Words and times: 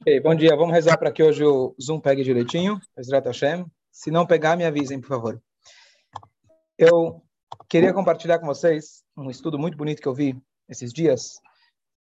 Okay, 0.00 0.20
bom 0.20 0.34
dia, 0.34 0.56
vamos 0.56 0.74
rezar 0.74 0.98
para 0.98 1.12
que 1.12 1.22
hoje 1.22 1.44
o 1.44 1.74
Zoom 1.80 2.00
pegue 2.00 2.24
direitinho. 2.24 2.80
Se 3.92 4.10
não 4.10 4.26
pegar, 4.26 4.56
me 4.56 4.64
avisem, 4.64 5.00
por 5.00 5.08
favor. 5.08 5.42
Eu 6.76 7.22
queria 7.68 7.94
compartilhar 7.94 8.40
com 8.40 8.46
vocês 8.46 9.04
um 9.16 9.30
estudo 9.30 9.56
muito 9.56 9.76
bonito 9.76 10.02
que 10.02 10.08
eu 10.08 10.14
vi 10.14 10.36
esses 10.68 10.92
dias, 10.92 11.40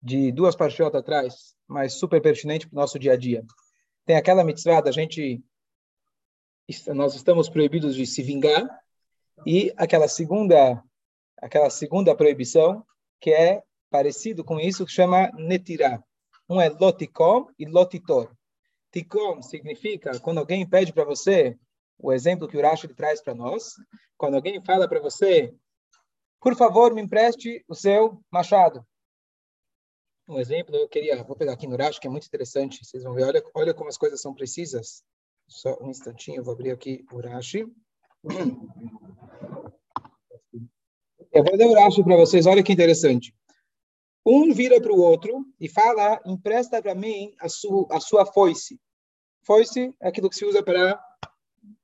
de 0.03 0.33
duas 0.33 0.57
parchotas 0.57 1.01
atrás, 1.01 1.55
mas 1.69 1.95
super 1.95 2.21
pertinente 2.23 2.67
para 2.67 2.77
o 2.77 2.81
nosso 2.81 2.99
dia 2.99 3.13
a 3.13 3.17
dia. 3.17 3.45
Tem 4.07 4.17
aquela 4.17 4.43
mitzvah 4.43 4.81
da 4.81 4.91
gente, 4.91 5.45
nós 6.95 7.15
estamos 7.15 7.49
proibidos 7.49 7.95
de 7.95 8.07
se 8.07 8.23
vingar, 8.23 8.67
e 9.47 9.71
aquela 9.77 10.09
segunda, 10.09 10.83
aquela 11.43 11.69
segunda 11.69 12.17
proibição, 12.17 12.85
que 13.21 13.31
é 13.31 13.63
parecido 13.91 14.43
com 14.45 14.59
isso, 14.59 14.87
que 14.87 14.93
chama 14.93 15.31
netirá. 15.35 16.03
Um 16.49 16.61
é 16.61 16.69
loticom 16.69 17.49
e 17.59 17.67
lotitor. 17.67 18.31
Ticom 18.93 19.43
significa 19.43 20.19
quando 20.21 20.39
alguém 20.39 20.69
pede 20.69 20.93
para 20.93 21.05
você, 21.05 21.59
o 21.99 22.13
exemplo 22.13 22.49
que 22.49 22.57
o 22.57 22.63
Rashi 22.63 22.89
traz 22.89 23.21
para 23.21 23.35
nós, 23.35 23.75
quando 24.17 24.35
alguém 24.35 24.63
fala 24.65 24.89
para 24.89 25.01
você, 25.01 25.53
por 26.41 26.55
favor, 26.57 26.95
me 26.95 27.03
empreste 27.03 27.65
o 27.69 27.75
seu 27.75 28.23
machado. 28.31 28.87
Um 30.29 30.39
exemplo, 30.39 30.75
eu 30.75 30.89
queria, 30.89 31.23
vou 31.25 31.37
pegar 31.37 31.53
aqui 31.53 31.67
no 31.67 31.77
Rashi, 31.77 32.01
que 32.01 32.07
é 32.07 32.11
muito 32.11 32.27
interessante, 32.27 32.85
vocês 32.85 33.03
vão 33.03 33.15
ver, 33.15 33.25
olha, 33.25 33.43
olha 33.55 33.75
como 33.75 33.89
as 33.89 33.99
coisas 33.99 34.21
são 34.21 34.35
precisas. 34.35 35.03
Só 35.49 35.77
um 35.81 35.91
instantinho, 35.91 36.39
eu 36.39 36.45
vou 36.45 36.55
abrir 36.55 36.71
aqui 36.71 37.05
o 37.13 37.21
Rashi. 37.21 37.67
Eu 41.33 41.45
vou 41.45 41.55
ler 41.57 41.67
o 41.67 41.75
Rashi 41.75 42.03
para 42.03 42.17
vocês, 42.17 42.47
olha 42.47 42.63
que 42.63 42.73
interessante. 42.73 43.35
Um 44.29 44.53
vira 44.53 44.81
para 44.81 44.93
o 44.93 45.01
outro 45.01 45.47
e 45.61 45.69
fala: 45.69 46.21
empresta 46.27 46.83
para 46.83 46.97
mim 46.97 47.33
a 47.39 47.49
sua, 47.49 47.87
a 47.93 48.01
sua 48.01 48.27
foice. 48.27 48.81
Foice 49.45 49.95
é 50.01 50.09
aquilo 50.09 50.29
que 50.29 50.35
se 50.35 50.45
usa 50.45 50.65
para 50.65 51.01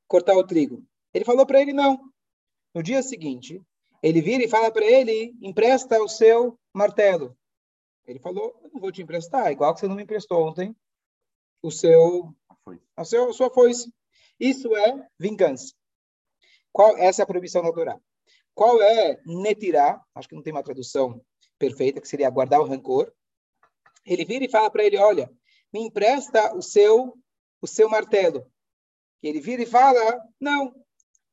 cortar 0.08 0.36
o 0.36 0.44
trigo. 0.44 0.84
Ele 1.14 1.24
falou 1.24 1.46
para 1.46 1.60
ele: 1.60 1.72
não. 1.72 2.10
No 2.74 2.82
dia 2.82 3.00
seguinte, 3.00 3.62
ele 4.02 4.20
vira 4.20 4.42
e 4.42 4.48
fala 4.48 4.72
para 4.72 4.84
ele: 4.84 5.32
empresta 5.40 6.02
o 6.02 6.08
seu 6.08 6.58
martelo. 6.74 7.38
Ele 8.04 8.18
falou: 8.18 8.58
eu 8.64 8.70
não 8.74 8.80
vou 8.80 8.90
te 8.90 9.02
emprestar, 9.02 9.52
igual 9.52 9.72
que 9.72 9.78
você 9.78 9.86
não 9.86 9.94
me 9.94 10.02
emprestou 10.02 10.44
ontem 10.44 10.74
o 11.62 11.70
seu, 11.70 12.34
a, 12.96 13.04
seu, 13.04 13.28
a 13.28 13.32
sua 13.32 13.50
foice. 13.50 13.94
Isso 14.40 14.74
é 14.74 15.08
vingança. 15.16 15.72
Qual, 16.72 16.96
essa 16.98 17.22
é 17.22 17.24
a 17.24 17.26
proibição 17.26 17.62
natural. 17.62 18.02
Qual 18.52 18.82
é 18.82 19.20
netirá? 19.24 20.02
Acho 20.12 20.28
que 20.28 20.34
não 20.34 20.42
tem 20.42 20.52
uma 20.52 20.64
tradução 20.64 21.24
perfeita, 21.62 22.00
que 22.00 22.08
seria 22.08 22.28
guardar 22.28 22.60
o 22.60 22.66
rancor. 22.66 23.12
Ele 24.04 24.24
vira 24.24 24.44
e 24.44 24.50
fala 24.50 24.68
para 24.68 24.84
ele: 24.84 24.98
Olha, 24.98 25.30
me 25.72 25.80
empresta 25.80 26.52
o 26.56 26.60
seu, 26.60 27.16
o 27.60 27.66
seu 27.68 27.88
martelo. 27.88 28.44
E 29.22 29.28
ele 29.28 29.40
vira 29.40 29.62
e 29.62 29.66
fala: 29.66 30.20
Não. 30.40 30.74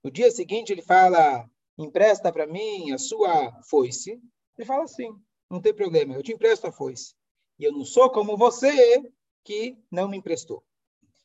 No 0.03 0.11
dia 0.11 0.29
seguinte, 0.29 0.71
ele 0.71 0.83
fala: 0.83 1.49
Empresta 1.77 2.31
para 2.31 2.45
mim 2.45 2.91
a 2.91 2.99
sua 2.99 3.59
foice. 3.63 4.21
Ele 4.55 4.67
fala 4.67 4.83
assim: 4.83 5.09
Não 5.49 5.59
tem 5.59 5.73
problema, 5.73 6.13
eu 6.13 6.21
te 6.21 6.31
empresto 6.31 6.67
a 6.67 6.71
foice. 6.71 7.15
E 7.57 7.63
eu 7.63 7.71
não 7.71 7.83
sou 7.83 8.11
como 8.11 8.37
você 8.37 9.01
que 9.43 9.75
não 9.89 10.07
me 10.07 10.17
emprestou. 10.17 10.63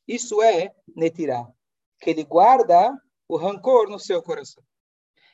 Isso 0.09 0.43
é 0.43 0.75
netirá, 0.97 1.47
que 2.01 2.09
ele 2.09 2.25
guarda 2.25 2.91
o 3.29 3.37
rancor 3.37 3.89
no 3.91 3.99
seu 3.99 4.23
coração. 4.23 4.65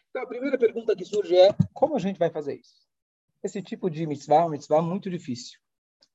Então, 0.08 0.22
a 0.22 0.26
primeira 0.26 0.58
pergunta 0.58 0.96
que 0.96 1.04
surge 1.04 1.36
é: 1.36 1.50
como 1.72 1.94
a 1.94 2.00
gente 2.00 2.18
vai 2.18 2.30
fazer 2.30 2.56
isso? 2.56 2.79
Esse 3.42 3.62
tipo 3.62 3.88
de 3.88 4.06
mitzvah 4.06 4.36
é 4.36 4.40
uma 4.40 4.50
mitzvah 4.50 4.82
muito 4.82 5.08
difícil. 5.08 5.58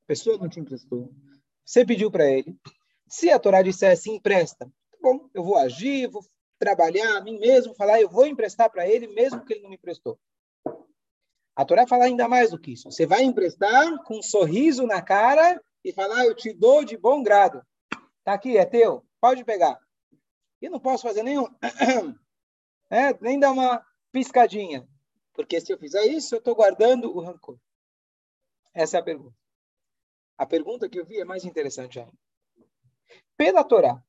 A 0.04 0.08
pessoa 0.08 0.38
não 0.38 0.48
te 0.48 0.60
emprestou. 0.60 1.12
Você 1.66 1.84
pediu 1.84 2.12
para 2.12 2.30
ele. 2.30 2.56
Se 3.08 3.32
a 3.32 3.40
Torá 3.40 3.62
dissesse 3.62 4.12
empresta, 4.12 4.66
tá 4.66 4.98
bom, 5.02 5.30
eu 5.34 5.44
vou 5.44 5.58
agir, 5.58 6.08
vou 6.08 6.24
trabalhar 6.60 7.18
a 7.18 7.22
mim 7.22 7.40
mesmo, 7.40 7.76
falar, 7.76 8.02
eu 8.02 8.10
vou 8.10 8.26
emprestar 8.26 8.70
para 8.70 8.88
ele, 8.88 9.08
mesmo 9.08 9.44
que 9.44 9.54
ele 9.54 9.64
não 9.64 9.70
me 9.70 9.76
emprestou. 9.76 10.20
A 11.56 11.66
Torá 11.66 11.88
fala 11.88 12.06
ainda 12.06 12.28
mais 12.28 12.52
do 12.52 12.60
que 12.60 12.74
isso. 12.74 12.92
Você 12.92 13.06
vai 13.06 13.24
emprestar 13.24 14.04
com 14.04 14.20
um 14.20 14.22
sorriso 14.22 14.86
na 14.86 15.02
cara 15.02 15.62
e 15.84 15.94
falar, 15.94 16.26
eu 16.26 16.36
te 16.36 16.54
dou 16.54 16.84
de 16.84 16.98
bom 16.98 17.24
grado. 17.24 17.62
Tá 18.24 18.34
aqui, 18.34 18.58
é 18.58 18.66
teu, 18.66 19.06
pode 19.22 19.44
pegar. 19.44 19.80
E 20.62 20.70
não 20.70 20.80
posso 20.80 21.04
fazer 21.04 21.24
nenhum, 21.24 21.48
é, 22.90 23.14
nem 23.22 23.40
dar 23.40 23.52
uma 23.52 23.86
piscadinha. 24.12 24.88
Porque 25.36 25.60
se 25.60 25.72
eu 25.72 25.78
fizer 25.78 26.06
isso, 26.06 26.34
eu 26.34 26.40
estou 26.40 26.56
guardando 26.56 27.16
o 27.16 27.20
rancor. 27.20 27.60
Essa 28.74 28.98
é 28.98 29.00
a 29.00 29.04
pergunta. 29.04 29.36
A 30.38 30.46
pergunta 30.46 30.90
que 30.90 31.00
eu 31.00 31.06
vi 31.06 31.20
é 31.20 31.26
mais 31.26 31.44
interessante 31.44 32.00
ainda. 32.00 32.18
Pela 33.38 33.64
Torá, 33.64 34.02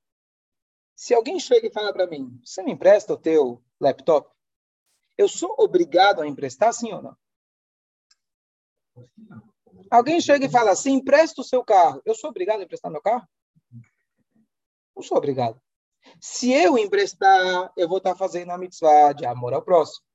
se 0.95 1.13
alguém 1.13 1.39
chega 1.39 1.67
e 1.67 1.73
fala 1.73 1.93
para 1.93 2.07
mim, 2.07 2.41
você 2.45 2.63
me 2.63 2.73
empresta 2.73 3.13
o 3.13 3.19
teu 3.19 3.63
laptop? 3.81 4.31
Eu 5.19 5.29
sou 5.29 5.55
obrigado 5.59 6.23
a 6.23 6.27
emprestar, 6.27 6.73
sim 6.73 6.93
ou 6.93 7.03
não? 7.03 7.17
Alguém 9.91 10.21
chega 10.21 10.47
e 10.47 10.51
fala 10.51 10.71
assim, 10.71 10.93
empresta 10.93 11.41
o 11.41 11.45
seu 11.45 11.65
carro. 11.65 12.01
Eu 12.05 12.15
sou 12.15 12.31
obrigado 12.31 12.61
a 12.61 12.65
emprestar 12.65 12.91
meu 12.91 13.03
carro? 13.03 13.27
Não 14.95 15.03
sou 15.03 15.19
obrigado. 15.19 15.61
Se 16.21 16.53
eu 16.53 16.79
emprestar, 16.79 17.73
eu 17.77 17.89
vou 17.89 17.99
estar 17.99 18.15
fazendo 18.15 18.51
a 18.51 18.59
mitzvah 18.59 19.13
de 19.13 19.27
amor 19.27 19.53
ao 19.53 19.63
próximo 19.63 20.06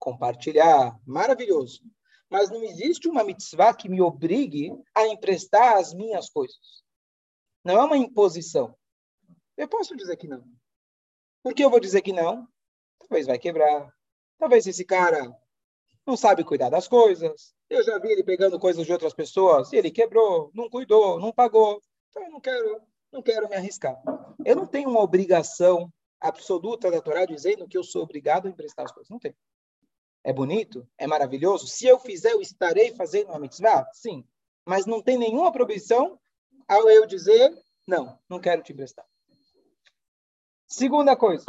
compartilhar, 0.00 0.98
maravilhoso. 1.06 1.82
Mas 2.28 2.50
não 2.50 2.62
existe 2.64 3.08
uma 3.08 3.22
mitzvah 3.22 3.74
que 3.74 3.88
me 3.88 4.00
obrigue 4.00 4.72
a 4.94 5.06
emprestar 5.06 5.76
as 5.76 5.92
minhas 5.92 6.30
coisas. 6.30 6.82
Não 7.64 7.74
é 7.78 7.84
uma 7.84 7.96
imposição. 7.96 8.74
Eu 9.56 9.68
posso 9.68 9.94
dizer 9.94 10.16
que 10.16 10.26
não. 10.26 10.42
Por 11.42 11.54
que 11.54 11.62
eu 11.62 11.70
vou 11.70 11.78
dizer 11.78 12.00
que 12.00 12.12
não? 12.12 12.48
Talvez 12.98 13.26
vai 13.26 13.38
quebrar. 13.38 13.92
Talvez 14.38 14.66
esse 14.66 14.84
cara 14.84 15.30
não 16.06 16.16
sabe 16.16 16.44
cuidar 16.44 16.70
das 16.70 16.88
coisas. 16.88 17.54
Eu 17.68 17.82
já 17.84 17.98
vi 17.98 18.08
ele 18.08 18.24
pegando 18.24 18.58
coisas 18.58 18.86
de 18.86 18.92
outras 18.92 19.12
pessoas 19.12 19.72
e 19.72 19.76
ele 19.76 19.90
quebrou, 19.90 20.50
não 20.54 20.68
cuidou, 20.68 21.20
não 21.20 21.32
pagou. 21.32 21.80
Então 22.08 22.24
eu 22.24 22.30
não 22.30 22.40
quero, 22.40 22.82
não 23.12 23.22
quero 23.22 23.48
me 23.48 23.54
arriscar. 23.54 24.00
Eu 24.44 24.56
não 24.56 24.66
tenho 24.66 24.88
uma 24.88 25.00
obrigação 25.00 25.92
absoluta 26.18 26.90
da 26.90 27.00
Torá 27.00 27.24
dizendo 27.24 27.68
que 27.68 27.76
eu 27.76 27.84
sou 27.84 28.02
obrigado 28.02 28.46
a 28.46 28.50
emprestar 28.50 28.84
as 28.84 28.92
coisas. 28.92 29.10
Não 29.10 29.18
tem. 29.18 29.34
É 30.22 30.32
bonito? 30.32 30.86
É 30.98 31.06
maravilhoso? 31.06 31.66
Se 31.66 31.86
eu 31.86 31.98
fizer, 31.98 32.32
eu 32.32 32.40
estarei 32.40 32.94
fazendo 32.94 33.28
uma 33.30 33.38
mitzvah? 33.38 33.88
Sim. 33.92 34.26
Mas 34.66 34.86
não 34.86 35.02
tem 35.02 35.16
nenhuma 35.16 35.50
proibição 35.50 36.20
ao 36.68 36.88
eu 36.90 37.06
dizer, 37.06 37.50
não, 37.86 38.18
não 38.28 38.38
quero 38.38 38.62
te 38.62 38.72
emprestar. 38.72 39.06
Segunda 40.66 41.16
coisa. 41.16 41.44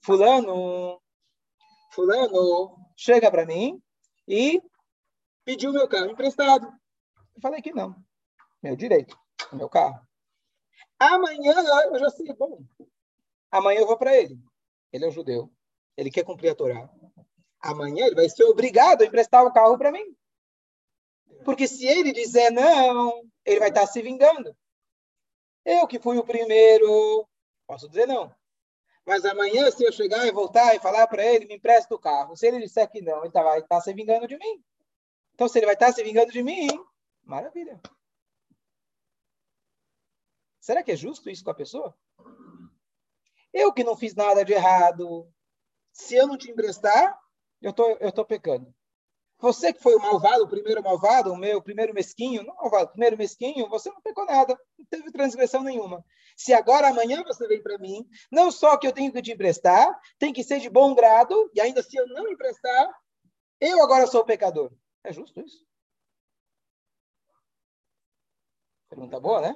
Fulano, 0.00 1.02
fulano 1.92 2.76
chega 2.96 3.30
para 3.30 3.44
mim 3.44 3.82
e 4.26 4.62
pediu 5.44 5.72
meu 5.72 5.88
carro 5.88 6.10
emprestado. 6.10 6.66
Eu 7.34 7.42
falei 7.42 7.60
que 7.60 7.72
não. 7.72 7.94
Meu 8.62 8.76
direito, 8.76 9.18
meu 9.52 9.68
carro. 9.68 10.00
Amanhã 10.98 11.54
eu 11.92 11.98
já 11.98 12.10
sei, 12.10 12.32
bom. 12.34 12.62
Amanhã 13.50 13.80
eu 13.80 13.86
vou 13.86 13.98
para 13.98 14.16
ele. 14.16 14.38
Ele 14.92 15.04
é 15.04 15.08
um 15.08 15.12
judeu. 15.12 15.52
Ele 15.96 16.10
quer 16.10 16.24
cumprir 16.24 16.50
a 16.50 16.54
Torá 16.54 16.88
amanhã 17.60 18.06
ele 18.06 18.14
vai 18.14 18.28
ser 18.28 18.44
obrigado 18.44 19.02
a 19.02 19.06
emprestar 19.06 19.44
o 19.44 19.52
carro 19.52 19.76
para 19.76 19.92
mim. 19.92 20.16
Porque 21.44 21.66
se 21.66 21.86
ele 21.86 22.12
dizer 22.12 22.50
não, 22.50 23.22
ele 23.44 23.60
vai 23.60 23.68
estar 23.68 23.86
se 23.86 24.02
vingando. 24.02 24.56
Eu 25.64 25.86
que 25.86 25.98
fui 25.98 26.18
o 26.18 26.24
primeiro, 26.24 27.28
posso 27.66 27.88
dizer 27.88 28.06
não. 28.06 28.34
Mas 29.06 29.24
amanhã, 29.24 29.70
se 29.70 29.84
eu 29.84 29.90
chegar 29.90 30.26
e 30.26 30.32
voltar 30.32 30.74
e 30.74 30.80
falar 30.80 31.06
para 31.06 31.24
ele, 31.24 31.46
me 31.46 31.56
empresta 31.56 31.94
o 31.94 31.98
carro. 31.98 32.36
Se 32.36 32.46
ele 32.46 32.60
disser 32.60 32.90
que 32.90 33.00
não, 33.00 33.22
ele 33.22 33.32
tá, 33.32 33.42
vai 33.42 33.60
estar 33.60 33.80
se 33.80 33.92
vingando 33.94 34.28
de 34.28 34.36
mim. 34.36 34.62
Então, 35.32 35.48
se 35.48 35.58
ele 35.58 35.66
vai 35.66 35.74
estar 35.74 35.92
se 35.92 36.02
vingando 36.02 36.30
de 36.30 36.42
mim, 36.42 36.68
maravilha. 37.24 37.80
Será 40.60 40.82
que 40.82 40.92
é 40.92 40.96
justo 40.96 41.30
isso 41.30 41.42
com 41.42 41.50
a 41.50 41.54
pessoa? 41.54 41.96
Eu 43.50 43.72
que 43.72 43.82
não 43.82 43.96
fiz 43.96 44.14
nada 44.14 44.44
de 44.44 44.52
errado, 44.52 45.26
se 45.90 46.14
eu 46.14 46.26
não 46.26 46.36
te 46.36 46.50
emprestar, 46.50 47.18
eu 47.60 47.72
tô, 47.72 47.90
eu 47.96 48.12
tô 48.12 48.24
pecando. 48.24 48.74
Você 49.40 49.72
que 49.72 49.80
foi 49.80 49.94
o 49.94 50.00
malvado, 50.00 50.44
o 50.44 50.48
primeiro 50.48 50.82
malvado, 50.82 51.32
o 51.32 51.36
meu 51.36 51.62
primeiro 51.62 51.94
mesquinho, 51.94 52.42
não 52.42 52.56
malvado, 52.56 52.86
o 52.86 52.92
primeiro 52.92 53.16
mesquinho, 53.16 53.68
você 53.68 53.88
não 53.88 54.00
pecou 54.00 54.26
nada, 54.26 54.58
não 54.76 54.86
teve 54.86 55.12
transgressão 55.12 55.62
nenhuma. 55.62 56.04
Se 56.36 56.52
agora 56.52 56.88
amanhã 56.88 57.22
você 57.22 57.46
vem 57.46 57.62
para 57.62 57.78
mim, 57.78 58.04
não 58.32 58.50
só 58.50 58.76
que 58.76 58.86
eu 58.86 58.92
tenho 58.92 59.12
que 59.12 59.22
te 59.22 59.32
emprestar, 59.32 59.96
tem 60.18 60.32
que 60.32 60.42
ser 60.42 60.58
de 60.58 60.68
bom 60.68 60.92
grado, 60.92 61.50
e 61.54 61.60
ainda 61.60 61.82
se 61.84 61.96
eu 61.96 62.06
não 62.08 62.28
emprestar, 62.28 62.92
eu 63.60 63.80
agora 63.82 64.08
sou 64.08 64.24
pecador. 64.24 64.72
É 65.04 65.12
justo 65.12 65.40
isso? 65.40 65.64
Pergunta 68.88 69.20
boa, 69.20 69.40
né? 69.40 69.54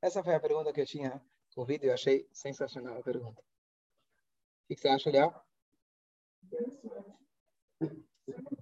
Essa 0.00 0.24
foi 0.24 0.34
a 0.34 0.40
pergunta 0.40 0.72
que 0.72 0.80
eu 0.80 0.86
tinha 0.86 1.22
ouvido 1.54 1.84
e 1.84 1.88
eu 1.88 1.94
achei 1.94 2.28
sensacional 2.32 2.98
a 2.98 3.02
pergunta. 3.02 3.40
O 3.40 4.74
que 4.74 4.76
você 4.76 4.88
acha, 4.88 5.10
Léo? 5.10 5.32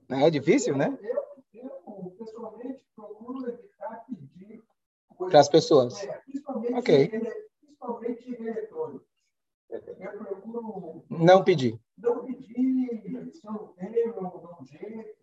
É 0.09 0.31
difícil, 0.31 0.77
né? 0.77 0.99
eu 1.53 2.15
pessoalmente 2.19 2.85
procuro 2.95 3.49
evitar 3.49 4.05
pedir 4.07 4.63
para 5.19 5.41
as 5.41 5.49
pessoas. 5.49 6.03
É, 6.03 6.19
principalmente, 6.19 6.75
ok. 6.75 7.11
Eu 9.69 10.19
procuro 10.19 11.05
não 11.09 11.45
pedir. 11.45 11.79
Não 11.99 12.25
pedir, 12.25 13.33
se 13.33 13.47
eu 13.47 13.53
não 13.53 13.69
tenho, 13.75 14.21
não 14.21 14.31
dou 14.31 14.57
um 14.61 14.65
jeito, 14.65 15.17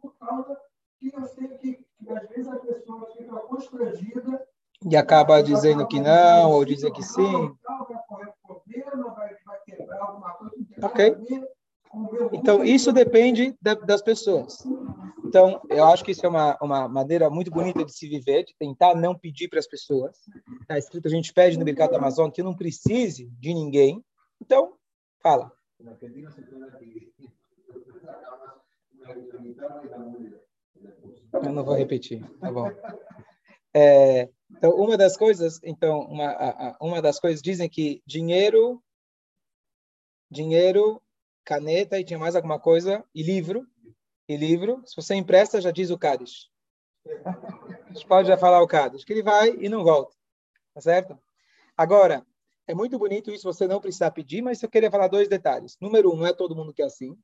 por 0.00 0.16
causa 0.18 0.60
que 0.98 1.14
eu 1.14 1.24
sei 1.26 1.48
que, 1.58 1.74
que 1.74 2.10
às 2.10 2.28
vezes 2.28 2.48
a 2.48 2.58
pessoa 2.58 3.10
fica 3.12 3.36
constrangida 3.40 4.48
e 4.90 4.96
acaba 4.96 5.42
dizendo 5.42 5.86
que 5.86 6.00
não, 6.00 6.50
ou 6.50 6.64
dizer 6.64 6.90
que 6.92 7.02
sim. 7.02 7.54
Ok? 10.82 11.16
Então, 12.32 12.64
isso 12.64 12.92
depende 12.92 13.56
das 13.60 14.00
pessoas. 14.00 14.64
Então, 15.24 15.60
eu 15.68 15.84
acho 15.84 16.04
que 16.04 16.12
isso 16.12 16.24
é 16.24 16.28
uma, 16.28 16.56
uma 16.60 16.88
maneira 16.88 17.28
muito 17.28 17.50
bonita 17.50 17.84
de 17.84 17.92
se 17.92 18.08
viver, 18.08 18.44
de 18.44 18.54
tentar 18.58 18.94
não 18.94 19.16
pedir 19.16 19.48
para 19.48 19.58
as 19.58 19.66
pessoas. 19.66 20.16
Está 20.60 20.78
escrito, 20.78 21.06
a 21.06 21.10
gente 21.10 21.32
pede 21.32 21.58
no 21.58 21.64
mercado 21.64 21.90
da 21.90 21.98
Amazon 21.98 22.30
que 22.30 22.42
não 22.42 22.54
precise 22.54 23.26
de 23.38 23.52
ninguém. 23.52 24.04
Então, 24.40 24.74
fala. 25.22 25.52
Eu 31.32 31.52
não 31.52 31.64
vou 31.64 31.74
repetir, 31.74 32.24
tá 32.38 32.52
bom. 32.52 32.70
É, 33.74 34.28
então, 34.50 34.72
uma 34.72 34.96
das 34.96 35.16
coisas, 35.16 35.60
então, 35.62 36.00
uma, 36.00 36.76
uma 36.80 37.02
das 37.02 37.18
coisas 37.18 37.40
dizem 37.40 37.68
que 37.68 38.02
dinheiro, 38.06 38.82
dinheiro, 40.30 41.00
caneta 41.44 41.98
e 41.98 42.04
tinha 42.04 42.18
mais 42.18 42.36
alguma 42.36 42.58
coisa, 42.58 43.04
e 43.14 43.22
livro, 43.22 43.66
e 44.28 44.36
livro, 44.36 44.82
se 44.86 44.94
você 44.94 45.14
empresta, 45.14 45.60
já 45.60 45.70
diz 45.70 45.90
o 45.90 45.98
Cádiz. 45.98 46.48
A 47.24 47.92
gente 47.92 48.06
pode 48.06 48.28
já 48.28 48.36
falar 48.36 48.62
o 48.62 48.68
Cádiz, 48.68 49.04
que 49.04 49.12
ele 49.12 49.22
vai 49.22 49.50
e 49.58 49.68
não 49.68 49.82
volta, 49.82 50.14
tá 50.74 50.80
certo? 50.80 51.18
Agora, 51.76 52.24
é 52.66 52.74
muito 52.74 52.98
bonito 52.98 53.30
isso, 53.30 53.42
você 53.42 53.66
não 53.66 53.80
precisar 53.80 54.10
pedir, 54.12 54.42
mas 54.42 54.62
eu 54.62 54.68
queria 54.68 54.90
falar 54.90 55.08
dois 55.08 55.28
detalhes. 55.28 55.76
Número 55.80 56.12
um, 56.12 56.16
não 56.16 56.26
é 56.26 56.32
todo 56.32 56.54
mundo 56.54 56.72
que 56.72 56.82
é 56.82 56.84
assim, 56.84 57.18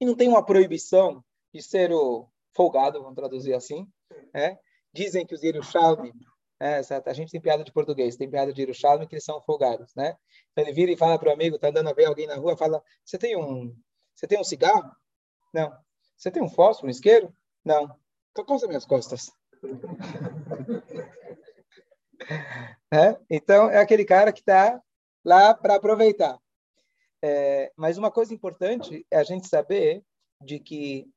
e 0.00 0.06
não 0.06 0.16
tem 0.16 0.28
uma 0.28 0.44
proibição 0.44 1.22
de 1.52 1.62
ser 1.62 1.92
o 1.92 2.28
folgado, 2.52 3.00
vamos 3.00 3.14
traduzir 3.14 3.54
assim, 3.54 3.86
é? 4.34 4.58
Dizem 4.92 5.24
que 5.24 5.34
os 5.34 5.42
Yerushalmi, 5.42 6.12
é, 6.60 6.80
a 7.06 7.12
gente 7.14 7.32
tem 7.32 7.40
piada 7.40 7.64
de 7.64 7.72
português, 7.72 8.16
tem 8.16 8.30
piada 8.30 8.52
de 8.52 8.60
Yerushalmi 8.60 9.06
que 9.06 9.14
eles 9.14 9.24
são 9.24 9.40
folgados, 9.40 9.94
né? 9.94 10.14
Então 10.52 10.62
ele 10.62 10.74
vira 10.74 10.92
e 10.92 10.96
fala 10.96 11.18
para 11.18 11.30
o 11.30 11.32
amigo, 11.32 11.58
tá 11.58 11.68
andando 11.68 11.88
a 11.88 11.94
ver 11.94 12.04
alguém 12.04 12.26
na 12.26 12.36
rua, 12.36 12.56
fala, 12.56 12.82
você 13.02 13.16
tem 13.16 13.34
um, 13.34 13.74
você 14.14 14.26
tem 14.26 14.38
um 14.38 14.44
cigarro? 14.44 14.94
Não. 15.54 15.74
Você 16.16 16.30
tem 16.30 16.42
um 16.42 16.50
fósforo, 16.50 16.88
um 16.88 16.90
isqueiro? 16.90 17.34
Não. 17.64 17.98
Então 18.30 18.44
coça 18.44 18.66
minhas 18.66 18.84
costas. 18.84 19.32
é? 22.92 23.18
Então 23.30 23.70
é 23.70 23.78
aquele 23.78 24.04
cara 24.04 24.30
que 24.30 24.40
está 24.40 24.82
lá 25.24 25.54
para 25.54 25.76
aproveitar. 25.76 26.38
É, 27.22 27.72
mas 27.74 27.96
uma 27.96 28.10
coisa 28.10 28.34
importante 28.34 29.06
é 29.10 29.18
a 29.18 29.24
gente 29.24 29.48
saber 29.48 30.04
de 30.42 30.60
que 30.60 31.10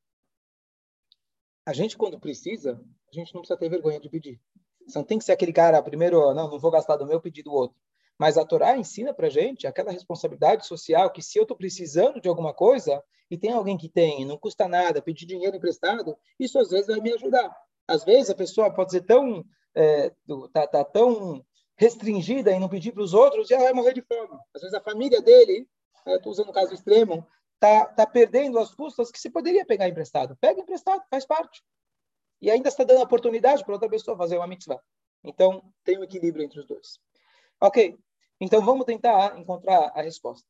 a 1.66 1.74
gente, 1.74 1.98
quando 1.98 2.20
precisa, 2.20 2.82
a 3.10 3.14
gente 3.14 3.34
não 3.34 3.42
precisa 3.42 3.60
ter 3.60 3.70
vergonha 3.70 4.00
de 4.00 4.10
pedir. 4.10 4.40
Você 4.88 4.98
não 4.98 5.06
tem 5.06 5.18
que 5.18 5.24
ser 5.24 5.32
aquele 5.32 5.54
cara, 5.54 5.82
primeiro, 5.82 6.34
não, 6.34 6.50
não 6.50 6.60
vou 6.60 6.72
gastar 6.72 6.98
do 6.98 7.06
meu, 7.06 7.22
pedir 7.22 7.44
do 7.44 7.54
outro. 7.54 7.78
Mas 8.18 8.38
a 8.38 8.46
Torá 8.46 8.78
ensina 8.78 9.14
para 9.14 9.30
gente 9.30 9.66
aquela 9.66 9.92
responsabilidade 9.92 10.66
social 10.66 11.12
que 11.12 11.22
se 11.22 11.38
eu 11.38 11.44
estou 11.44 11.58
precisando 11.58 12.22
de 12.22 12.30
alguma 12.30 12.54
coisa 12.54 13.04
e 13.30 13.38
tem 13.38 13.52
alguém 13.52 13.78
que 13.78 13.90
tem, 13.90 14.26
não 14.26 14.38
custa 14.38 14.68
nada, 14.68 15.02
pedir 15.02 15.26
dinheiro 15.26 15.56
emprestado, 15.56 16.16
isso 16.40 16.60
às 16.60 16.70
vezes 16.70 16.88
vai 16.88 17.00
me 17.00 17.12
ajudar. 17.14 17.56
Às 17.88 18.04
vezes 18.04 18.30
a 18.30 18.36
pessoa 18.36 18.74
pode 18.74 18.92
ser 18.92 19.02
tão, 19.02 19.44
é, 19.76 20.12
tá, 20.54 20.68
tá 20.68 20.84
tão 20.84 21.44
restringida 21.76 22.52
em 22.52 22.60
não 22.60 22.70
pedir 22.70 22.92
para 22.92 23.04
os 23.04 23.14
outros 23.14 23.50
e 23.50 23.54
ela 23.54 23.64
vai 23.64 23.74
morrer 23.74 23.94
de 23.94 24.02
fome. 24.02 24.40
Às 24.54 24.62
vezes 24.62 24.76
a 24.76 24.82
família 24.82 25.22
dele, 25.22 25.68
estou 26.06 26.32
usando 26.32 26.50
um 26.50 26.54
caso 26.54 26.74
extremo, 26.74 27.26
está 27.56 27.86
tá 27.86 28.06
perdendo 28.06 28.60
as 28.60 28.74
custas 28.74 29.12
que 29.12 29.20
se 29.20 29.30
poderia 29.30 29.66
pegar 29.66 29.88
emprestado. 29.88 30.38
Pega 30.40 30.62
emprestado, 30.62 31.02
faz 31.10 31.26
parte. 31.26 31.64
E 32.44 32.52
ainda 32.52 32.68
está 32.68 32.84
dando 32.84 33.02
oportunidade 33.02 33.64
para 33.64 33.74
outra 33.74 33.88
pessoa 33.88 34.18
fazer 34.18 34.36
uma 34.36 34.46
mitzvah. 34.46 34.78
Então, 35.24 35.64
tem 35.82 35.98
um 35.98 36.04
equilíbrio 36.04 36.44
entre 36.44 36.60
os 36.60 36.68
dois. 36.68 37.00
Ok, 37.62 37.98
então 38.38 38.64
vamos 38.66 38.86
tentar 38.86 39.40
encontrar 39.40 39.94
a 39.96 40.02
resposta. 40.02 40.46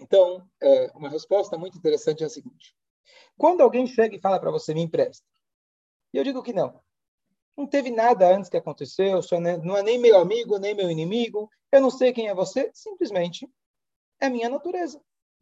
Então, 0.00 0.48
é, 0.62 0.90
uma 0.94 1.10
resposta 1.10 1.58
muito 1.58 1.76
interessante 1.76 2.22
é 2.22 2.26
a 2.26 2.30
seguinte. 2.30 2.74
Quando 3.36 3.60
alguém 3.60 3.86
chega 3.86 4.16
e 4.16 4.20
fala 4.20 4.40
para 4.40 4.50
você, 4.50 4.72
me 4.72 4.80
empresta, 4.80 5.26
e 6.10 6.16
eu 6.16 6.24
digo 6.24 6.42
que 6.42 6.54
não. 6.54 6.80
Não 7.54 7.66
teve 7.66 7.90
nada 7.90 8.34
antes 8.34 8.48
que 8.48 8.56
aconteceu, 8.56 9.20
não 9.62 9.76
é 9.76 9.82
nem 9.82 9.98
meu 9.98 10.18
amigo, 10.18 10.56
nem 10.56 10.74
meu 10.74 10.90
inimigo, 10.90 11.50
eu 11.70 11.82
não 11.82 11.90
sei 11.90 12.14
quem 12.14 12.28
é 12.28 12.34
você, 12.34 12.70
simplesmente 12.72 13.46
é 14.18 14.30
minha 14.30 14.48
natureza. 14.48 14.98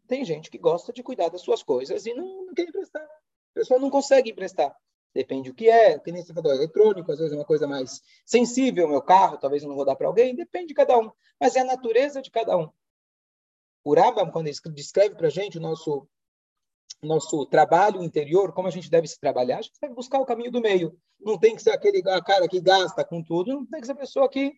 Tem 0.08 0.25
gente 0.25 0.50
que 0.50 0.58
gosta 0.58 0.92
de 0.92 1.04
cuidar 1.04 1.28
das 1.28 1.42
suas 1.42 1.62
coisas 1.62 2.04
e 2.04 2.12
não, 2.14 2.46
não 2.46 2.54
quer 2.54 2.66
emprestar. 2.66 3.04
A 3.04 3.54
pessoa 3.54 3.78
não 3.78 3.90
consegue 3.90 4.32
emprestar. 4.32 4.76
Depende 5.16 5.48
o 5.48 5.54
que 5.54 5.66
é, 5.66 5.98
que 5.98 6.12
nem 6.12 6.22
você 6.22 6.34
falou, 6.34 6.52
eletrônico, 6.52 7.10
às 7.10 7.16
vezes 7.16 7.32
é 7.32 7.36
uma 7.36 7.44
coisa 7.46 7.66
mais 7.66 8.02
sensível, 8.22 8.86
meu 8.86 9.00
carro, 9.00 9.38
talvez 9.38 9.62
eu 9.62 9.68
não 9.70 9.74
vou 9.74 9.84
dar 9.86 9.96
para 9.96 10.06
alguém, 10.06 10.34
depende 10.36 10.66
de 10.66 10.74
cada 10.74 10.98
um. 10.98 11.10
Mas 11.40 11.56
é 11.56 11.60
a 11.60 11.64
natureza 11.64 12.20
de 12.20 12.30
cada 12.30 12.54
um. 12.54 12.68
O 13.82 13.94
Rambam, 13.94 14.30
quando 14.30 14.48
ele 14.48 14.56
descreve 14.74 15.14
para 15.14 15.28
a 15.28 15.30
gente 15.30 15.56
o 15.56 15.60
nosso, 15.60 16.06
nosso 17.02 17.46
trabalho 17.46 18.02
interior, 18.02 18.52
como 18.52 18.68
a 18.68 18.70
gente 18.70 18.90
deve 18.90 19.08
se 19.08 19.18
trabalhar, 19.18 19.56
a 19.56 19.62
gente 19.62 19.80
deve 19.80 19.94
buscar 19.94 20.20
o 20.20 20.26
caminho 20.26 20.52
do 20.52 20.60
meio. 20.60 21.00
Não 21.18 21.38
tem 21.38 21.56
que 21.56 21.62
ser 21.62 21.70
aquele 21.70 22.02
cara 22.02 22.46
que 22.46 22.60
gasta 22.60 23.02
com 23.02 23.22
tudo, 23.22 23.54
não 23.54 23.64
tem 23.64 23.80
que 23.80 23.86
ser 23.86 23.92
a 23.92 23.96
pessoa 23.96 24.28
que 24.28 24.52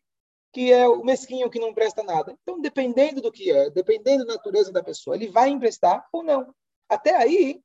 que 0.50 0.72
é 0.72 0.88
o 0.88 1.04
mesquinho 1.04 1.50
que 1.50 1.60
não 1.60 1.74
presta 1.74 2.02
nada. 2.02 2.36
Então, 2.42 2.58
dependendo 2.58 3.20
do 3.20 3.30
que 3.30 3.50
é, 3.50 3.68
dependendo 3.70 4.24
da 4.24 4.32
natureza 4.32 4.72
da 4.72 4.82
pessoa, 4.82 5.14
ele 5.14 5.28
vai 5.28 5.50
emprestar 5.50 6.08
ou 6.10 6.24
não. 6.24 6.52
Até 6.88 7.14
aí, 7.14 7.62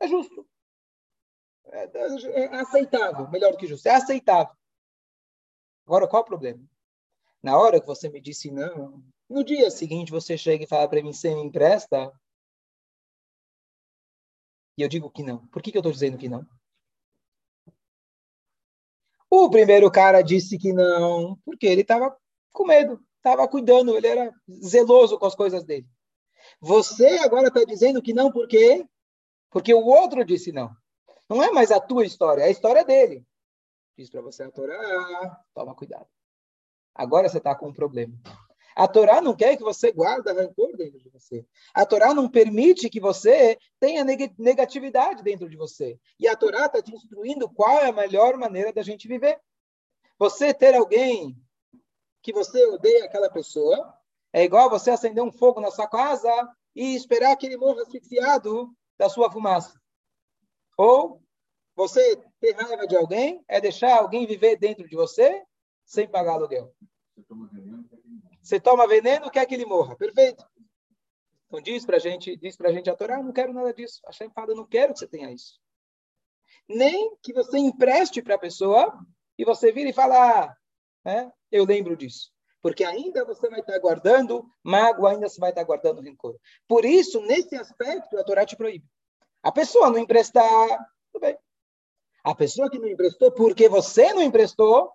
é 0.00 0.08
justo. 0.08 0.48
É, 1.68 1.90
é 1.94 2.60
aceitável, 2.60 3.28
melhor 3.30 3.52
do 3.52 3.58
que 3.58 3.66
justo, 3.66 3.86
é 3.86 3.94
aceitável. 3.94 4.54
Agora, 5.84 6.08
qual 6.08 6.22
o 6.22 6.26
problema? 6.26 6.62
Na 7.42 7.58
hora 7.58 7.80
que 7.80 7.86
você 7.86 8.08
me 8.08 8.20
disse 8.20 8.50
não, 8.50 9.02
no 9.28 9.44
dia 9.44 9.70
seguinte 9.70 10.10
você 10.10 10.36
chega 10.36 10.64
e 10.64 10.66
fala 10.66 10.88
para 10.88 11.02
mim, 11.02 11.12
você 11.12 11.34
me 11.34 11.42
empresta? 11.42 12.12
E 14.76 14.82
eu 14.82 14.88
digo 14.88 15.10
que 15.10 15.22
não. 15.22 15.46
Por 15.48 15.62
que, 15.62 15.70
que 15.70 15.78
eu 15.78 15.80
estou 15.80 15.92
dizendo 15.92 16.18
que 16.18 16.28
não? 16.28 16.46
O 19.30 19.50
primeiro 19.50 19.90
cara 19.90 20.22
disse 20.22 20.56
que 20.58 20.72
não, 20.72 21.36
porque 21.44 21.66
ele 21.66 21.82
estava 21.82 22.16
com 22.52 22.64
medo, 22.64 23.00
estava 23.16 23.46
cuidando, 23.48 23.96
ele 23.96 24.06
era 24.06 24.32
zeloso 24.64 25.18
com 25.18 25.26
as 25.26 25.34
coisas 25.34 25.64
dele. 25.64 25.86
Você 26.60 27.18
agora 27.18 27.48
está 27.48 27.64
dizendo 27.64 28.00
que 28.00 28.14
não, 28.14 28.30
por 28.30 28.46
quê? 28.46 28.86
Porque 29.50 29.74
o 29.74 29.84
outro 29.84 30.24
disse 30.24 30.52
não. 30.52 30.74
Não 31.28 31.42
é 31.42 31.50
mais 31.50 31.70
a 31.70 31.80
tua 31.80 32.04
história, 32.04 32.42
é 32.42 32.46
a 32.46 32.50
história 32.50 32.84
dele. 32.84 33.26
Diz 33.96 34.10
para 34.10 34.20
você 34.20 34.42
a 34.42 34.50
Torá, 34.50 35.40
toma 35.54 35.74
cuidado. 35.74 36.06
Agora 36.94 37.28
você 37.28 37.38
está 37.38 37.54
com 37.54 37.68
um 37.68 37.72
problema. 37.72 38.14
A 38.76 38.86
Torá 38.86 39.22
não 39.22 39.34
quer 39.34 39.56
que 39.56 39.62
você 39.62 39.90
guarde 39.90 40.30
rancor 40.30 40.76
dentro 40.76 40.98
de 40.98 41.08
você. 41.08 41.46
A 41.72 41.86
Torá 41.86 42.12
não 42.12 42.28
permite 42.28 42.90
que 42.90 43.00
você 43.00 43.58
tenha 43.80 44.04
negatividade 44.04 45.22
dentro 45.22 45.48
de 45.48 45.56
você. 45.56 45.98
E 46.20 46.28
a 46.28 46.36
Torá 46.36 46.66
está 46.66 46.82
te 46.82 46.94
instruindo 46.94 47.48
qual 47.48 47.78
é 47.78 47.88
a 47.88 47.92
melhor 47.92 48.36
maneira 48.36 48.72
da 48.74 48.82
gente 48.82 49.08
viver. 49.08 49.40
Você 50.18 50.52
ter 50.52 50.74
alguém 50.74 51.34
que 52.20 52.34
você 52.34 52.66
odeia 52.66 53.06
aquela 53.06 53.30
pessoa 53.30 53.94
é 54.30 54.44
igual 54.44 54.68
você 54.68 54.90
acender 54.90 55.24
um 55.24 55.32
fogo 55.32 55.58
na 55.58 55.70
sua 55.70 55.88
casa 55.88 56.30
e 56.74 56.94
esperar 56.94 57.34
que 57.36 57.46
ele 57.46 57.56
morra 57.56 57.80
asfixiado 57.80 58.70
da 58.98 59.08
sua 59.08 59.30
fumaça. 59.30 59.80
Ou 60.76 61.22
você 61.74 62.16
ter 62.40 62.52
raiva 62.52 62.86
de 62.86 62.96
alguém 62.96 63.44
é 63.48 63.60
deixar 63.60 63.98
alguém 63.98 64.26
viver 64.26 64.56
dentro 64.56 64.88
de 64.88 64.96
você 64.96 65.42
sem 65.84 66.08
pagar 66.08 66.34
aluguel. 66.34 66.74
Você 68.42 68.60
toma 68.60 68.86
veneno, 68.86 69.30
quer 69.30 69.46
que 69.46 69.54
ele 69.54 69.66
morra. 69.66 69.96
Perfeito. 69.96 70.44
Então 71.46 71.60
diz 71.60 71.84
pra 71.86 71.98
gente, 71.98 72.36
diz 72.36 72.56
pra 72.56 72.72
gente 72.72 72.90
a 72.90 72.96
Torá, 72.96 73.22
não 73.22 73.32
quero 73.32 73.52
nada 73.52 73.72
disso. 73.72 74.00
A 74.04 74.08
Hashem 74.08 74.30
fala, 74.30 74.54
não 74.54 74.66
quero 74.66 74.92
que 74.92 74.98
você 74.98 75.06
tenha 75.06 75.30
isso. 75.30 75.60
Nem 76.68 77.16
que 77.22 77.32
você 77.32 77.58
empreste 77.58 78.22
para 78.22 78.34
a 78.34 78.38
pessoa 78.38 78.98
e 79.38 79.44
você 79.44 79.70
vira 79.70 79.90
e 79.90 79.92
fala, 79.92 80.44
ah, 80.44 80.56
né, 81.04 81.32
eu 81.50 81.64
lembro 81.64 81.96
disso. 81.96 82.32
Porque 82.60 82.84
ainda 82.84 83.24
você 83.24 83.48
vai 83.48 83.60
estar 83.60 83.78
guardando 83.78 84.44
mágoa, 84.62 85.12
ainda 85.12 85.28
você 85.28 85.38
vai 85.38 85.50
estar 85.50 85.62
guardando 85.62 86.02
rancor. 86.02 86.36
Por 86.66 86.84
isso, 86.84 87.20
nesse 87.20 87.54
aspecto, 87.54 88.18
a 88.18 88.24
Torá 88.24 88.44
te 88.44 88.56
proíbe. 88.56 88.84
A 89.46 89.52
pessoa 89.52 89.90
não 89.90 89.98
emprestar, 89.98 90.68
tudo 91.12 91.22
bem. 91.22 91.38
A 92.24 92.34
pessoa 92.34 92.68
que 92.68 92.80
não 92.80 92.88
emprestou 92.88 93.30
porque 93.30 93.68
você 93.68 94.12
não 94.12 94.20
emprestou, 94.20 94.92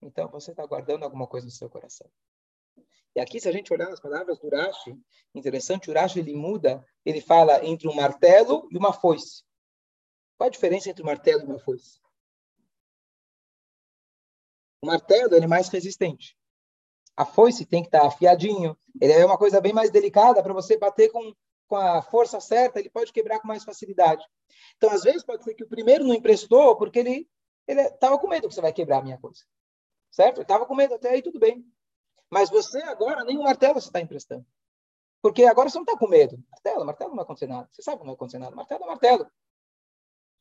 então 0.00 0.28
você 0.28 0.52
está 0.52 0.64
guardando 0.64 1.02
alguma 1.02 1.26
coisa 1.26 1.46
no 1.46 1.50
seu 1.50 1.68
coração. 1.68 2.08
E 3.16 3.18
aqui, 3.18 3.40
se 3.40 3.48
a 3.48 3.52
gente 3.52 3.72
olhar 3.72 3.88
as 3.88 3.98
palavras 3.98 4.38
do 4.38 4.48
Rashi, 4.50 4.96
interessante, 5.34 5.90
o 5.90 5.94
Rashi 5.94 6.20
ele 6.20 6.32
muda, 6.32 6.86
ele 7.04 7.20
fala 7.20 7.66
entre 7.66 7.88
um 7.88 7.94
martelo 7.96 8.68
e 8.70 8.78
uma 8.78 8.92
foice. 8.92 9.42
Qual 10.36 10.46
a 10.46 10.50
diferença 10.50 10.88
entre 10.88 11.02
o 11.02 11.06
martelo 11.06 11.42
e 11.42 11.46
uma 11.46 11.58
foice? 11.58 11.98
O 14.80 14.86
martelo 14.86 15.34
ele 15.34 15.46
é 15.46 15.48
mais 15.48 15.68
resistente. 15.70 16.38
A 17.16 17.26
foice 17.26 17.66
tem 17.66 17.82
que 17.82 17.88
estar 17.88 18.06
afiadinho. 18.06 18.78
Ele 19.00 19.12
é 19.12 19.26
uma 19.26 19.36
coisa 19.36 19.60
bem 19.60 19.72
mais 19.72 19.90
delicada 19.90 20.40
para 20.40 20.54
você 20.54 20.78
bater 20.78 21.10
com, 21.10 21.34
com 21.68 21.76
a 21.76 22.02
força 22.02 22.40
certa. 22.40 22.80
Ele 22.80 22.90
pode 22.90 23.12
quebrar 23.12 23.38
com 23.40 23.46
mais 23.46 23.62
facilidade. 23.62 24.24
Então, 24.76 24.90
às 24.90 25.02
vezes, 25.02 25.22
pode 25.22 25.44
ser 25.44 25.54
que 25.54 25.62
o 25.62 25.68
primeiro 25.68 26.04
não 26.04 26.14
emprestou 26.14 26.76
porque 26.76 26.98
ele 26.98 27.28
estava 27.68 28.18
com 28.18 28.26
medo 28.26 28.48
que 28.48 28.54
você 28.54 28.60
vai 28.60 28.72
quebrar 28.72 28.98
a 28.98 29.02
minha 29.02 29.18
coisa. 29.18 29.44
Certo? 30.10 30.38
Ele 30.38 30.42
estava 30.42 30.66
com 30.66 30.74
medo. 30.74 30.94
Até 30.94 31.10
aí, 31.10 31.22
tudo 31.22 31.38
bem. 31.38 31.64
Mas 32.30 32.50
você 32.50 32.82
agora, 32.82 33.24
nem 33.24 33.38
o 33.38 33.42
martelo 33.42 33.80
você 33.80 33.88
está 33.88 34.00
emprestando. 34.00 34.44
Porque 35.20 35.44
agora 35.44 35.68
você 35.68 35.76
não 35.76 35.84
está 35.84 35.96
com 35.96 36.08
medo. 36.08 36.42
Martelo, 36.50 36.84
martelo 36.84 37.10
não 37.10 37.16
vai 37.16 37.24
acontecer 37.24 37.46
nada. 37.46 37.68
Você 37.70 37.82
sabe 37.82 37.98
que 37.98 38.04
não 38.04 38.12
vai 38.12 38.14
acontecer 38.14 38.38
nada. 38.38 38.56
Martelo 38.56 38.84
é 38.84 38.86
martelo. 38.86 39.30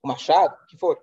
O 0.04 0.08
machado, 0.08 0.56
o 0.64 0.66
que 0.68 0.78
for. 0.78 1.02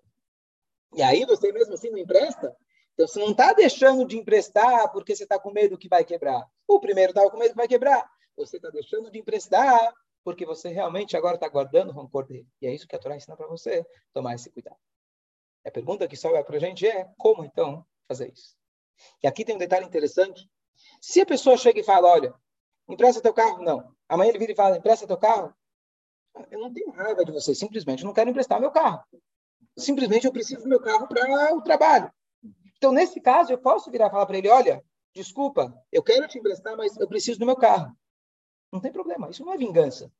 E 0.94 1.02
aí 1.02 1.24
você 1.24 1.52
mesmo 1.52 1.74
assim 1.74 1.90
não 1.90 1.98
empresta? 1.98 2.56
Então, 2.94 3.08
você 3.08 3.18
não 3.18 3.32
está 3.32 3.52
deixando 3.52 4.06
de 4.06 4.16
emprestar 4.16 4.92
porque 4.92 5.14
você 5.14 5.24
está 5.24 5.38
com 5.38 5.50
medo 5.50 5.76
que 5.76 5.88
vai 5.88 6.04
quebrar. 6.04 6.48
O 6.68 6.78
primeiro 6.78 7.10
estava 7.10 7.28
com 7.30 7.36
medo 7.36 7.50
que 7.50 7.56
vai 7.56 7.66
quebrar. 7.66 8.08
Você 8.36 8.56
está 8.56 8.70
deixando 8.70 9.10
de 9.10 9.18
emprestar 9.18 9.92
porque 10.24 10.46
você 10.46 10.70
realmente 10.70 11.16
agora 11.16 11.34
está 11.36 11.46
guardando 11.48 11.90
o 11.90 11.92
rancor 11.92 12.26
dele. 12.26 12.48
E 12.60 12.66
é 12.66 12.74
isso 12.74 12.88
que 12.88 12.96
a 12.96 12.98
Torá 12.98 13.14
ensina 13.14 13.36
para 13.36 13.46
você, 13.46 13.86
tomar 14.12 14.34
esse 14.34 14.50
cuidado. 14.50 14.78
A 15.64 15.70
pergunta 15.70 16.08
que 16.08 16.16
sobra 16.16 16.42
para 16.42 16.56
a 16.56 16.60
gente 16.60 16.86
é 16.86 17.08
como, 17.18 17.44
então, 17.44 17.86
fazer 18.08 18.32
isso? 18.32 18.56
E 19.22 19.26
aqui 19.26 19.44
tem 19.44 19.54
um 19.54 19.58
detalhe 19.58 19.84
interessante. 19.84 20.48
Se 21.00 21.20
a 21.20 21.26
pessoa 21.26 21.56
chega 21.56 21.80
e 21.80 21.84
fala, 21.84 22.08
olha, 22.08 22.34
empresta 22.88 23.20
teu 23.20 23.34
carro, 23.34 23.62
não. 23.62 23.94
Amanhã 24.08 24.30
ele 24.30 24.38
vira 24.38 24.52
e 24.52 24.56
fala, 24.56 24.76
empresta 24.76 25.06
teu 25.06 25.16
carro. 25.16 25.54
Eu 26.50 26.58
não 26.58 26.72
tenho 26.72 26.90
raiva 26.90 27.24
de 27.24 27.30
você, 27.30 27.54
simplesmente 27.54 28.04
não 28.04 28.12
quero 28.12 28.30
emprestar 28.30 28.60
meu 28.60 28.70
carro. 28.70 29.04
Simplesmente 29.76 30.26
eu 30.26 30.32
preciso 30.32 30.62
do 30.62 30.68
meu 30.68 30.80
carro 30.80 31.06
para 31.06 31.54
o 31.54 31.62
trabalho. 31.62 32.12
Então, 32.76 32.92
nesse 32.92 33.20
caso, 33.20 33.52
eu 33.52 33.58
posso 33.58 33.90
virar 33.90 34.08
e 34.08 34.10
falar 34.10 34.26
para 34.26 34.38
ele: 34.38 34.48
olha, 34.48 34.84
desculpa, 35.14 35.72
eu 35.92 36.02
quero 36.02 36.26
te 36.28 36.38
emprestar, 36.38 36.76
mas 36.76 36.96
eu 36.96 37.08
preciso 37.08 37.38
do 37.38 37.46
meu 37.46 37.56
carro. 37.56 37.96
Não 38.74 38.80
tem 38.80 38.90
problema, 38.90 39.30
isso 39.30 39.44
não 39.44 39.52
é 39.52 39.56
vingança. 39.56 40.10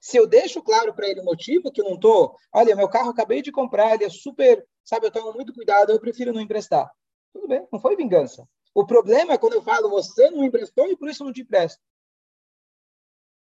Se 0.00 0.16
eu 0.16 0.24
deixo 0.24 0.62
claro 0.62 0.94
para 0.94 1.08
ele 1.08 1.22
o 1.22 1.24
motivo 1.24 1.72
que 1.72 1.80
eu 1.80 1.84
não 1.84 1.96
estou, 1.96 2.36
olha, 2.52 2.76
meu 2.76 2.88
carro 2.88 3.10
acabei 3.10 3.42
de 3.42 3.50
comprar, 3.50 3.94
ele 3.94 4.04
é 4.04 4.08
super, 4.08 4.64
sabe, 4.84 5.06
eu 5.06 5.10
tomo 5.10 5.32
muito 5.32 5.52
cuidado, 5.52 5.90
eu 5.90 5.98
prefiro 5.98 6.32
não 6.32 6.40
emprestar. 6.40 6.88
Tudo 7.32 7.48
bem, 7.48 7.66
não 7.72 7.80
foi 7.80 7.96
vingança. 7.96 8.48
O 8.72 8.86
problema 8.86 9.32
é 9.32 9.38
quando 9.38 9.54
eu 9.54 9.62
falo, 9.62 9.90
você 9.90 10.30
não 10.30 10.44
emprestou 10.44 10.86
e 10.86 10.96
por 10.96 11.08
isso 11.08 11.24
não 11.24 11.32
te 11.32 11.40
empresto. 11.40 11.82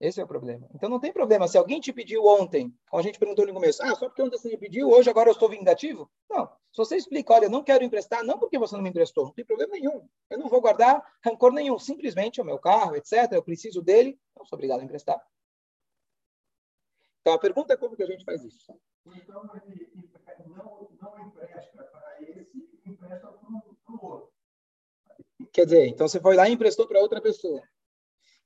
Esse 0.01 0.19
é 0.19 0.25
o 0.25 0.27
problema. 0.27 0.67
Então 0.75 0.89
não 0.89 0.99
tem 0.99 1.13
problema. 1.13 1.47
Se 1.47 1.59
alguém 1.59 1.79
te 1.79 1.93
pediu 1.93 2.25
ontem, 2.25 2.75
como 2.89 3.01
a 3.01 3.03
gente 3.03 3.19
perguntou 3.19 3.47
no 3.47 3.53
começo, 3.53 3.83
ah, 3.83 3.95
só 3.95 4.09
porque 4.09 4.23
ontem 4.23 4.39
você 4.39 4.49
me 4.49 4.57
pediu, 4.57 4.89
hoje 4.89 5.11
agora 5.11 5.29
eu 5.29 5.35
estou 5.35 5.51
vingativo? 5.51 6.11
Não. 6.29 6.47
Se 6.73 6.79
você 6.79 6.97
explica, 6.97 7.35
olha, 7.35 7.45
eu 7.45 7.51
não 7.51 7.63
quero 7.63 7.85
emprestar, 7.85 8.25
não 8.25 8.39
porque 8.39 8.59
você 8.59 8.75
não 8.75 8.83
me 8.83 8.89
emprestou, 8.89 9.27
não 9.27 9.33
tem 9.35 9.45
problema 9.45 9.73
nenhum. 9.73 10.09
Eu 10.31 10.39
não 10.39 10.49
vou 10.49 10.63
guardar 10.63 11.05
rancor 11.23 11.53
nenhum. 11.53 11.79
Simplesmente 11.79 12.41
é 12.41 12.43
o 12.43 12.47
meu 12.47 12.59
carro, 12.59 12.97
etc. 12.97 13.31
Eu 13.33 13.43
preciso 13.43 13.83
dele, 13.83 14.19
não 14.35 14.47
sou 14.47 14.57
obrigado 14.57 14.81
a 14.81 14.85
emprestar. 14.85 15.21
Então 17.21 17.35
a 17.35 17.39
pergunta 17.39 17.75
é 17.75 17.77
como 17.77 17.95
que 17.95 18.03
a 18.03 18.07
gente 18.07 18.25
faz 18.25 18.43
isso? 18.43 18.73
Então 19.05 19.51
ele 19.55 19.91
não, 20.57 20.89
não 20.99 21.27
empresta 21.27 21.83
para 21.85 22.23
esse, 22.23 22.71
empresta 22.87 23.29
para 23.29 23.95
o 23.95 24.07
outro. 24.07 24.33
Quer 25.53 25.67
dizer, 25.67 25.87
então 25.89 26.09
você 26.09 26.19
foi 26.21 26.35
lá 26.35 26.49
e 26.49 26.53
emprestou 26.53 26.89
para 26.89 27.01
outra 27.01 27.21
pessoa. 27.21 27.63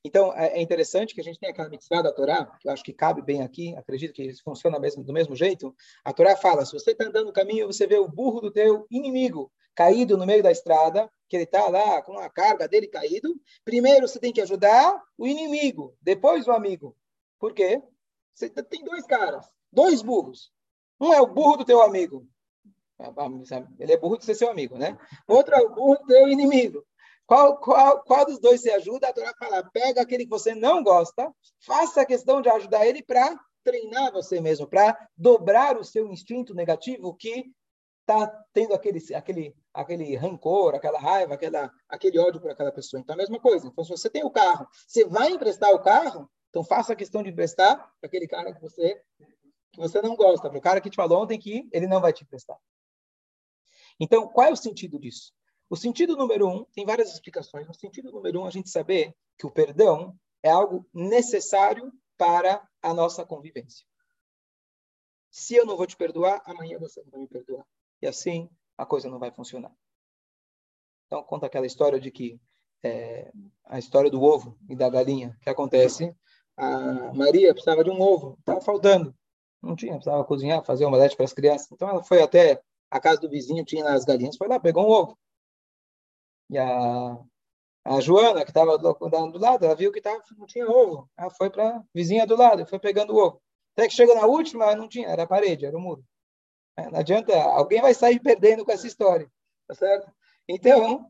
Então, 0.05 0.31
é, 0.37 0.59
é 0.59 0.61
interessante 0.61 1.15
que 1.15 1.19
a 1.19 1.23
gente 1.23 1.39
tem 1.39 1.49
aquela 1.49 1.67
mitzvah 1.67 2.03
da 2.03 2.13
Torá, 2.13 2.45
que 2.59 2.67
eu 2.67 2.71
acho 2.71 2.83
que 2.83 2.93
cabe 2.93 3.23
bem 3.23 3.41
aqui, 3.41 3.75
acredito 3.75 4.13
que 4.13 4.31
funciona 4.43 4.79
mesmo, 4.79 5.03
do 5.03 5.11
mesmo 5.11 5.35
jeito. 5.35 5.75
A 6.03 6.13
Torá 6.13 6.37
fala, 6.37 6.63
se 6.63 6.73
você 6.73 6.91
está 6.91 7.05
andando 7.05 7.25
no 7.25 7.33
caminho, 7.33 7.65
você 7.65 7.87
vê 7.87 7.97
o 7.97 8.07
burro 8.07 8.39
do 8.39 8.51
teu 8.51 8.85
inimigo 8.91 9.51
caído 9.73 10.15
no 10.15 10.25
meio 10.25 10.43
da 10.43 10.51
estrada, 10.51 11.11
que 11.27 11.35
ele 11.35 11.43
está 11.43 11.67
lá 11.67 12.03
com 12.03 12.19
a 12.19 12.29
carga 12.29 12.67
dele 12.67 12.87
caído, 12.87 13.35
primeiro 13.65 14.07
você 14.07 14.19
tem 14.19 14.31
que 14.31 14.39
ajudar 14.39 15.01
o 15.17 15.27
inimigo, 15.27 15.97
depois 15.99 16.47
o 16.47 16.51
amigo. 16.51 16.95
Por 17.39 17.51
quê? 17.51 17.81
Você 18.35 18.47
tem 18.47 18.83
dois 18.83 19.07
caras, 19.07 19.49
dois 19.73 20.03
burros. 20.03 20.53
Um 21.01 21.11
é 21.11 21.19
o 21.19 21.27
burro 21.27 21.57
do 21.57 21.65
teu 21.65 21.81
amigo. 21.81 22.27
Ele 23.79 23.91
é 23.91 23.97
burro 23.97 24.17
de 24.17 24.23
ser 24.23 24.35
seu 24.35 24.49
amigo, 24.49 24.77
né? 24.77 24.97
O 25.27 25.33
outro 25.33 25.55
é 25.55 25.59
o 25.59 25.73
burro 25.73 25.97
do 25.97 26.05
teu 26.05 26.29
inimigo. 26.29 26.85
Qual, 27.25 27.57
qual, 27.57 28.03
qual 28.03 28.25
dos 28.25 28.39
dois 28.39 28.61
se 28.61 28.69
ajuda? 28.69 29.07
A 29.07 29.13
Torá 29.13 29.33
fala, 29.37 29.67
pega 29.71 30.01
aquele 30.01 30.25
que 30.25 30.29
você 30.29 30.53
não 30.53 30.83
gosta, 30.83 31.31
faça 31.65 32.01
a 32.01 32.05
questão 32.05 32.41
de 32.41 32.49
ajudar 32.49 32.85
ele 32.85 33.03
para 33.03 33.35
treinar 33.63 34.11
você 34.11 34.39
mesmo, 34.39 34.67
para 34.67 34.95
dobrar 35.17 35.77
o 35.77 35.83
seu 35.83 36.07
instinto 36.07 36.53
negativo 36.53 37.15
que 37.15 37.45
está 38.01 38.27
tendo 38.53 38.75
aquele, 38.75 38.99
aquele, 39.15 39.55
aquele 39.73 40.15
rancor, 40.15 40.75
aquela 40.75 40.99
raiva, 40.99 41.33
aquela, 41.33 41.71
aquele 41.89 42.19
ódio 42.19 42.39
por 42.39 42.51
aquela 42.51 42.71
pessoa. 42.71 43.01
Então, 43.01 43.15
a 43.15 43.17
mesma 43.17 43.39
coisa. 43.39 43.67
Então, 43.67 43.83
se 43.83 43.89
você 43.89 44.07
tem 44.07 44.23
o 44.23 44.29
carro, 44.29 44.67
você 44.87 45.03
vai 45.03 45.31
emprestar 45.31 45.71
o 45.73 45.81
carro, 45.81 46.29
então 46.49 46.63
faça 46.63 46.93
a 46.93 46.95
questão 46.95 47.23
de 47.23 47.31
emprestar 47.31 47.77
para 47.77 48.07
aquele 48.07 48.27
cara 48.27 48.53
que 48.53 48.61
você, 48.61 49.01
que 49.73 49.79
você 49.79 49.99
não 50.01 50.15
gosta, 50.15 50.47
para 50.47 50.59
o 50.59 50.61
cara 50.61 50.79
que 50.79 50.91
te 50.91 50.95
falou 50.95 51.23
ontem 51.23 51.39
que 51.39 51.67
ele 51.73 51.87
não 51.87 51.99
vai 51.99 52.13
te 52.13 52.23
emprestar. 52.23 52.57
Então, 53.99 54.27
qual 54.27 54.47
é 54.47 54.51
o 54.51 54.55
sentido 54.55 54.99
disso? 54.99 55.33
O 55.69 55.75
sentido 55.75 56.15
número 56.15 56.47
um, 56.47 56.63
tem 56.65 56.85
várias 56.85 57.11
explicações. 57.11 57.67
O 57.67 57.73
sentido 57.73 58.11
número 58.11 58.41
um, 58.41 58.45
a 58.45 58.51
gente 58.51 58.69
saber 58.69 59.15
que 59.37 59.45
o 59.45 59.51
perdão 59.51 60.17
é 60.43 60.49
algo 60.49 60.87
necessário 60.93 61.91
para 62.17 62.67
a 62.81 62.93
nossa 62.93 63.25
convivência. 63.25 63.85
Se 65.31 65.55
eu 65.55 65.65
não 65.65 65.75
vou 65.75 65.87
te 65.87 65.97
perdoar, 65.97 66.41
amanhã 66.45 66.79
você 66.79 67.01
não 67.03 67.11
vai 67.11 67.19
me 67.21 67.27
perdoar. 67.27 67.65
E 68.01 68.07
assim 68.07 68.49
a 68.77 68.85
coisa 68.85 69.09
não 69.09 69.19
vai 69.19 69.31
funcionar. 69.31 69.75
Então, 71.07 71.23
conta 71.23 71.45
aquela 71.45 71.65
história 71.65 71.99
de 71.99 72.11
que 72.11 72.39
é, 72.83 73.31
a 73.65 73.79
história 73.79 74.09
do 74.09 74.21
ovo 74.21 74.57
e 74.69 74.75
da 74.75 74.89
galinha. 74.89 75.37
que 75.41 75.49
acontece? 75.49 76.15
A 76.55 77.13
Maria 77.13 77.53
precisava 77.53 77.83
de 77.83 77.89
um 77.89 77.99
ovo, 77.99 78.37
estava 78.39 78.61
faltando. 78.61 79.15
Não 79.61 79.75
tinha, 79.75 79.93
precisava 79.93 80.23
cozinhar, 80.23 80.63
fazer 80.63 80.85
omelete 80.85 81.15
para 81.15 81.25
as 81.25 81.33
crianças. 81.33 81.71
Então, 81.71 81.89
ela 81.89 82.03
foi 82.03 82.21
até 82.21 82.61
a 82.89 82.99
casa 82.99 83.19
do 83.19 83.29
vizinho, 83.29 83.65
tinha 83.65 83.89
as 83.89 84.05
galinhas, 84.05 84.37
foi 84.37 84.47
lá, 84.47 84.59
pegou 84.59 84.85
um 84.85 84.91
ovo. 84.91 85.17
E 86.49 86.57
a, 86.57 87.17
a 87.85 87.99
Joana, 88.01 88.43
que 88.43 88.51
estava 88.51 88.77
do 88.77 89.39
lado, 89.39 89.65
ela 89.65 89.75
viu 89.75 89.91
que 89.91 90.01
tava, 90.01 90.21
não 90.37 90.45
tinha 90.45 90.69
ovo. 90.69 91.09
Ela 91.17 91.29
foi 91.29 91.49
para 91.49 91.77
a 91.77 91.83
vizinha 91.93 92.25
do 92.25 92.35
lado, 92.35 92.65
foi 92.67 92.79
pegando 92.79 93.13
o 93.13 93.17
ovo. 93.17 93.41
Até 93.75 93.87
que 93.87 93.93
chegou 93.93 94.15
na 94.15 94.25
última, 94.25 94.75
não 94.75 94.87
tinha, 94.87 95.07
era 95.07 95.23
a 95.23 95.27
parede, 95.27 95.65
era 95.65 95.77
o 95.77 95.81
muro. 95.81 96.03
É, 96.77 96.89
não 96.89 96.99
adianta, 96.99 97.35
alguém 97.41 97.81
vai 97.81 97.93
sair 97.93 98.19
perdendo 98.19 98.65
com 98.65 98.71
essa 98.71 98.87
história, 98.87 99.29
tá 99.67 99.75
certo? 99.75 100.11
Então, 100.47 101.09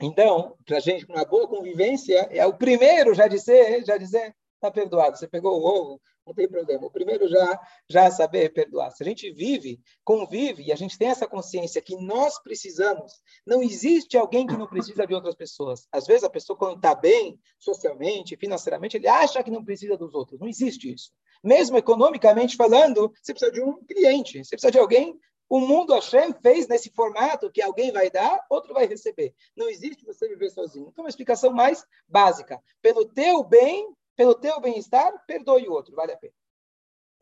então, 0.00 0.56
para 0.64 0.76
a 0.76 0.80
gente, 0.80 1.06
uma 1.06 1.24
boa 1.24 1.48
convivência, 1.48 2.28
é 2.30 2.44
o 2.46 2.56
primeiro 2.56 3.14
já 3.14 3.26
dizer, 3.26 3.84
já 3.84 3.96
dizer, 3.96 4.34
está 4.58 4.70
perdoado. 4.70 5.16
Você 5.16 5.26
pegou 5.26 5.58
o 5.58 5.64
ovo, 5.64 6.00
não 6.26 6.34
tem 6.34 6.48
problema. 6.48 6.86
O 6.86 6.90
primeiro 6.90 7.26
já 7.28 7.58
já 7.88 8.10
saber 8.10 8.52
perdoar. 8.52 8.90
Se 8.90 9.02
a 9.02 9.06
gente 9.06 9.30
vive, 9.32 9.80
convive 10.04 10.64
e 10.64 10.72
a 10.72 10.76
gente 10.76 10.98
tem 10.98 11.08
essa 11.08 11.26
consciência 11.26 11.80
que 11.80 11.96
nós 11.96 12.38
precisamos, 12.42 13.12
não 13.46 13.62
existe 13.62 14.16
alguém 14.16 14.46
que 14.46 14.56
não 14.56 14.66
precisa 14.66 15.06
de 15.06 15.14
outras 15.14 15.34
pessoas. 15.34 15.86
Às 15.90 16.06
vezes 16.06 16.24
a 16.24 16.30
pessoa 16.30 16.58
quando 16.58 16.76
está 16.76 16.94
bem 16.94 17.38
socialmente, 17.58 18.36
financeiramente, 18.36 18.96
ele 18.96 19.08
acha 19.08 19.42
que 19.42 19.50
não 19.50 19.64
precisa 19.64 19.96
dos 19.96 20.14
outros. 20.14 20.38
Não 20.38 20.48
existe 20.48 20.92
isso. 20.92 21.10
Mesmo 21.42 21.76
economicamente 21.76 22.56
falando, 22.56 23.12
você 23.22 23.32
precisa 23.32 23.52
de 23.52 23.62
um 23.62 23.82
cliente, 23.84 24.44
você 24.44 24.56
precisa 24.56 24.72
de 24.72 24.78
alguém 24.78 25.18
o 25.48 25.60
mundo 25.60 25.94
Hashem 25.94 26.34
fez 26.42 26.68
nesse 26.68 26.90
formato 26.90 27.50
que 27.50 27.62
alguém 27.62 27.90
vai 27.90 28.10
dar, 28.10 28.38
outro 28.50 28.74
vai 28.74 28.86
receber. 28.86 29.34
Não 29.56 29.68
existe 29.68 30.04
você 30.04 30.28
viver 30.28 30.50
sozinho. 30.50 30.88
Então, 30.90 31.02
uma 31.02 31.08
explicação 31.08 31.52
mais 31.52 31.86
básica. 32.06 32.60
Pelo 32.82 33.06
teu 33.06 33.42
bem, 33.42 33.90
pelo 34.18 34.34
teu 34.34 34.60
bem-estar, 34.60 35.24
perdoe 35.26 35.68
o 35.68 35.72
outro, 35.72 35.94
vale 35.94 36.10
a 36.10 36.16
pena. 36.16 36.34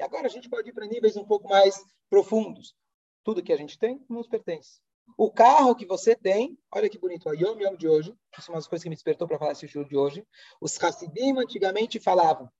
E 0.00 0.02
agora 0.02 0.26
a 0.26 0.30
gente 0.30 0.48
pode 0.48 0.70
ir 0.70 0.72
para 0.72 0.86
níveis 0.86 1.14
um 1.14 1.26
pouco 1.26 1.46
mais 1.46 1.84
profundos. 2.08 2.74
Tudo 3.22 3.42
que 3.42 3.52
a 3.52 3.56
gente 3.56 3.78
tem 3.78 4.02
nos 4.08 4.26
pertence. 4.26 4.80
O 5.14 5.30
carro 5.30 5.76
que 5.76 5.84
você 5.84 6.16
tem, 6.16 6.58
olha 6.72 6.88
que 6.88 6.98
bonito, 6.98 7.28
a 7.28 7.34
Yom 7.34 7.60
Yom 7.60 7.76
de 7.76 7.86
hoje, 7.86 8.16
isso 8.38 8.50
é 8.50 8.52
uma 8.52 8.56
das 8.58 8.66
coisas 8.66 8.82
que 8.82 8.88
me 8.88 8.96
despertou 8.96 9.28
para 9.28 9.38
falar 9.38 9.52
esse 9.52 9.68
show 9.68 9.84
de 9.84 9.94
hoje. 9.94 10.26
Os 10.58 10.82
Hassidim 10.82 11.36
antigamente 11.36 12.00
falavam: 12.00 12.50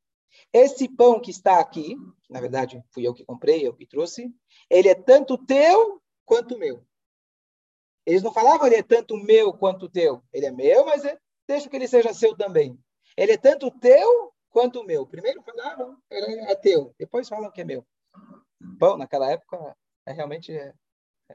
esse 0.52 0.86
pão 0.86 1.18
que 1.18 1.30
está 1.30 1.58
aqui, 1.58 1.96
que 2.22 2.30
na 2.30 2.40
verdade 2.40 2.84
fui 2.90 3.06
eu 3.06 3.14
que 3.14 3.24
comprei, 3.24 3.66
eu 3.66 3.72
que 3.72 3.86
trouxe, 3.86 4.30
ele 4.68 4.88
é 4.88 4.94
tanto 4.94 5.38
teu 5.46 6.02
quanto 6.26 6.58
meu. 6.58 6.86
Eles 8.04 8.22
não 8.22 8.34
falavam 8.34 8.66
ele 8.66 8.76
é 8.76 8.82
tanto 8.82 9.16
meu 9.16 9.54
quanto 9.54 9.88
teu. 9.88 10.22
Ele 10.30 10.44
é 10.44 10.52
meu, 10.52 10.84
mas 10.84 11.06
é, 11.06 11.18
deixa 11.48 11.70
que 11.70 11.76
ele 11.76 11.88
seja 11.88 12.12
seu 12.12 12.36
também. 12.36 12.78
Ele 13.16 13.32
é 13.32 13.38
tanto 13.38 13.70
teu 13.70 14.32
quanto 14.50 14.84
meu. 14.84 15.06
Primeiro 15.06 15.42
falaram, 15.42 15.96
ele 16.10 16.40
é 16.40 16.54
teu. 16.54 16.94
Depois 16.98 17.28
falam 17.28 17.50
que 17.50 17.60
é 17.60 17.64
meu. 17.64 17.86
Bom, 18.60 18.96
naquela 18.96 19.30
época, 19.30 19.76
é 20.06 20.12
realmente 20.12 20.52
é, 20.52 20.74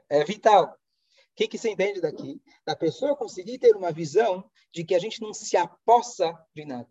é 0.08 0.24
vital. 0.24 0.66
O 0.66 1.34
que, 1.34 1.48
que 1.48 1.58
você 1.58 1.70
entende 1.70 2.00
daqui? 2.00 2.42
Da 2.64 2.76
pessoa 2.76 3.16
conseguir 3.16 3.58
ter 3.58 3.74
uma 3.74 3.90
visão 3.90 4.48
de 4.72 4.84
que 4.84 4.94
a 4.94 4.98
gente 4.98 5.20
não 5.20 5.32
se 5.32 5.56
apossa 5.56 6.32
de 6.54 6.64
nada. 6.64 6.88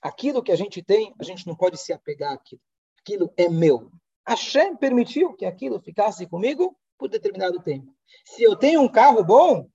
Aquilo 0.00 0.42
que 0.42 0.52
a 0.52 0.56
gente 0.56 0.82
tem, 0.82 1.14
a 1.18 1.24
gente 1.24 1.46
não 1.46 1.56
pode 1.56 1.78
se 1.78 1.92
apegar 1.92 2.32
àquilo. 2.32 2.60
Aquilo 3.00 3.32
é 3.36 3.48
meu. 3.48 3.90
Hashem 4.26 4.76
permitiu 4.76 5.34
que 5.34 5.44
aquilo 5.44 5.80
ficasse 5.80 6.26
comigo 6.26 6.78
por 6.98 7.08
determinado 7.08 7.62
tempo. 7.62 7.94
Se 8.24 8.42
eu 8.42 8.56
tenho 8.56 8.80
um 8.80 8.88
carro 8.88 9.24
bom, 9.24 9.68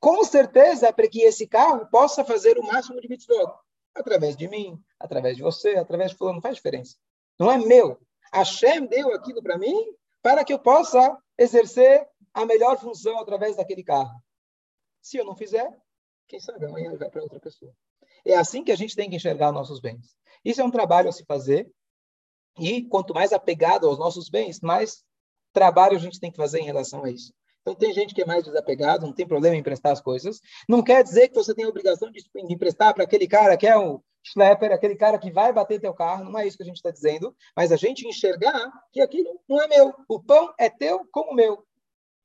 com 0.00 0.24
certeza, 0.24 0.92
para 0.92 1.08
que 1.08 1.22
esse 1.22 1.46
carro 1.46 1.86
possa 1.86 2.24
fazer 2.24 2.58
o 2.58 2.62
máximo 2.62 3.00
de 3.00 3.08
mitzvot. 3.08 3.52
Através 3.94 4.36
de 4.36 4.48
mim, 4.48 4.80
através 4.98 5.36
de 5.36 5.42
você, 5.42 5.76
através 5.76 6.12
de 6.12 6.16
fulano, 6.16 6.36
não 6.36 6.42
faz 6.42 6.56
diferença. 6.56 6.96
Não 7.38 7.50
é 7.50 7.58
meu. 7.58 8.00
Hashem 8.32 8.86
deu 8.86 9.12
aquilo 9.14 9.42
para 9.42 9.58
mim 9.58 9.94
para 10.22 10.44
que 10.44 10.52
eu 10.52 10.58
possa 10.58 11.16
exercer 11.36 12.06
a 12.32 12.44
melhor 12.44 12.78
função 12.78 13.18
através 13.18 13.56
daquele 13.56 13.82
carro. 13.82 14.20
Se 15.00 15.16
eu 15.16 15.24
não 15.24 15.36
fizer, 15.36 15.70
quem 16.26 16.38
sabe 16.38 16.66
amanhã 16.66 16.94
vai 16.96 17.08
para 17.10 17.22
outra 17.22 17.40
pessoa. 17.40 17.72
É 18.24 18.36
assim 18.36 18.62
que 18.62 18.72
a 18.72 18.76
gente 18.76 18.94
tem 18.94 19.08
que 19.08 19.16
enxergar 19.16 19.50
nossos 19.52 19.80
bens. 19.80 20.16
Isso 20.44 20.60
é 20.60 20.64
um 20.64 20.70
trabalho 20.70 21.08
a 21.08 21.12
se 21.12 21.24
fazer. 21.24 21.70
E 22.58 22.84
quanto 22.84 23.14
mais 23.14 23.32
apegado 23.32 23.88
aos 23.88 23.98
nossos 23.98 24.28
bens, 24.28 24.60
mais 24.60 25.04
trabalho 25.52 25.96
a 25.96 26.00
gente 26.00 26.20
tem 26.20 26.30
que 26.30 26.36
fazer 26.36 26.60
em 26.60 26.64
relação 26.64 27.04
a 27.04 27.10
isso. 27.10 27.32
Então, 27.68 27.74
tem 27.74 27.92
gente 27.92 28.14
que 28.14 28.22
é 28.22 28.24
mais 28.24 28.44
desapegado, 28.44 29.04
não 29.04 29.12
tem 29.12 29.26
problema 29.26 29.54
em 29.54 29.58
emprestar 29.58 29.92
as 29.92 30.00
coisas. 30.00 30.40
Não 30.66 30.82
quer 30.82 31.04
dizer 31.04 31.28
que 31.28 31.34
você 31.34 31.54
tem 31.54 31.66
a 31.66 31.68
obrigação 31.68 32.10
de 32.10 32.24
emprestar 32.34 32.94
para 32.94 33.04
aquele 33.04 33.28
cara 33.28 33.58
que 33.58 33.66
é 33.66 33.76
o 33.76 34.02
schlepper, 34.22 34.72
aquele 34.72 34.96
cara 34.96 35.18
que 35.18 35.30
vai 35.30 35.52
bater 35.52 35.78
teu 35.78 35.92
carro. 35.92 36.24
Não 36.24 36.38
é 36.38 36.46
isso 36.46 36.56
que 36.56 36.62
a 36.62 36.66
gente 36.66 36.76
está 36.76 36.90
dizendo. 36.90 37.36
Mas 37.54 37.70
a 37.70 37.76
gente 37.76 38.08
enxergar 38.08 38.72
que 38.90 39.02
aquilo 39.02 39.38
não 39.46 39.60
é 39.60 39.68
meu. 39.68 39.94
O 40.08 40.18
pão 40.18 40.54
é 40.58 40.70
teu 40.70 41.06
como 41.12 41.34
meu. 41.34 41.62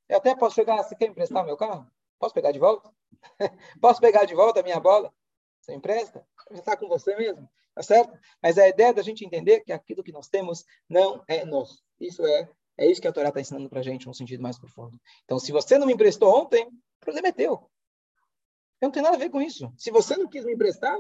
Eu 0.08 0.18
até 0.18 0.34
posso 0.34 0.56
chegar, 0.56 0.82
você 0.82 0.96
quer 0.96 1.08
emprestar 1.08 1.46
meu 1.46 1.58
carro? 1.58 1.86
Posso 2.18 2.34
pegar 2.34 2.54
de 2.54 2.60
volta? 2.60 2.90
posso 3.82 4.00
pegar 4.00 4.24
de 4.24 4.34
volta 4.34 4.62
a 4.62 4.64
minha 4.64 4.80
bola? 4.80 5.14
Você 5.60 5.74
empresta? 5.74 6.26
Está 6.52 6.78
com 6.78 6.88
você 6.88 7.16
mesmo, 7.18 7.50
tá 7.76 7.84
certo? 7.84 8.18
Mas 8.42 8.58
a 8.58 8.68
ideia 8.68 8.94
da 8.94 9.02
gente 9.02 9.26
entender 9.26 9.60
que 9.62 9.74
aquilo 9.74 10.04
que 10.04 10.12
nós 10.12 10.30
temos 10.30 10.64
não 10.90 11.22
é 11.28 11.44
nosso. 11.44 11.84
Isso 12.00 12.26
é 12.26 12.50
é 12.78 12.90
isso 12.90 13.02
que 13.02 13.08
a 13.08 13.12
Torá 13.12 13.30
está 13.30 13.40
ensinando 13.40 13.70
para 13.70 13.80
a 13.80 13.84
gente, 13.84 14.08
num 14.08 14.14
sentido 14.14 14.42
mais 14.42 14.58
profundo. 14.58 15.00
Então, 15.24 15.40
se 15.40 15.52
você 15.52 15.78
não 15.78 15.86
me 15.86 15.94
emprestou 15.94 16.36
ontem, 16.36 16.66
o 16.66 17.00
problema 17.00 17.28
é 17.28 17.32
teu. 17.32 17.70
Eu 18.82 18.88
não 18.88 18.92
tenho 18.92 19.04
nada 19.04 19.16
a 19.16 19.20
ver 19.20 19.30
com 19.30 19.42
isso. 19.42 19.72
Se 19.78 19.92
você 19.92 20.18
não 20.18 20.28
quis 20.28 20.44
me 20.44 20.54
emprestar, 20.54 21.00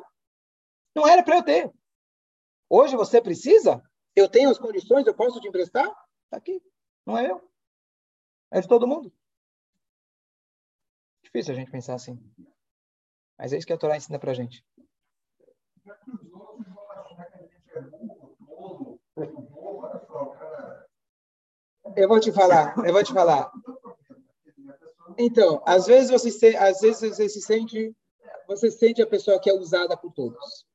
não 0.95 1.07
era 1.07 1.23
para 1.23 1.37
eu 1.37 1.43
ter. 1.43 1.71
Hoje 2.69 2.95
você 2.95 3.21
precisa? 3.21 3.81
Eu 4.15 4.29
tenho 4.29 4.49
as 4.49 4.59
condições, 4.59 5.05
eu 5.05 5.15
posso 5.15 5.41
te 5.41 5.47
emprestar? 5.47 5.87
Está 6.25 6.37
aqui. 6.37 6.61
Não 7.05 7.17
é 7.17 7.29
eu. 7.29 7.41
É 8.51 8.61
de 8.61 8.67
todo 8.67 8.87
mundo. 8.87 9.11
Difícil 11.23 11.53
a 11.53 11.57
gente 11.57 11.71
pensar 11.71 11.95
assim. 11.95 12.17
Mas 13.37 13.51
é 13.51 13.57
isso 13.57 13.65
que 13.65 13.73
a 13.73 13.77
Torá 13.77 13.97
ensina 13.97 14.19
para 14.19 14.31
a 14.31 14.35
gente. 14.35 14.63
Eu 21.95 22.07
vou 22.07 22.19
te 22.19 22.31
falar, 22.31 22.75
eu 22.85 22.93
vou 22.93 23.03
te 23.03 23.13
falar. 23.13 23.51
Então, 25.17 25.61
às 25.65 25.85
vezes 25.85 26.09
você 26.09 26.31
se, 26.31 26.55
às 26.55 26.79
vezes 26.79 27.01
você 27.01 27.29
se 27.29 27.41
sente, 27.41 27.95
você 28.47 28.71
sente 28.71 29.01
a 29.01 29.07
pessoa 29.07 29.39
que 29.39 29.49
é 29.49 29.53
usada 29.53 29.95
por 29.95 30.11
todos. 30.13 30.65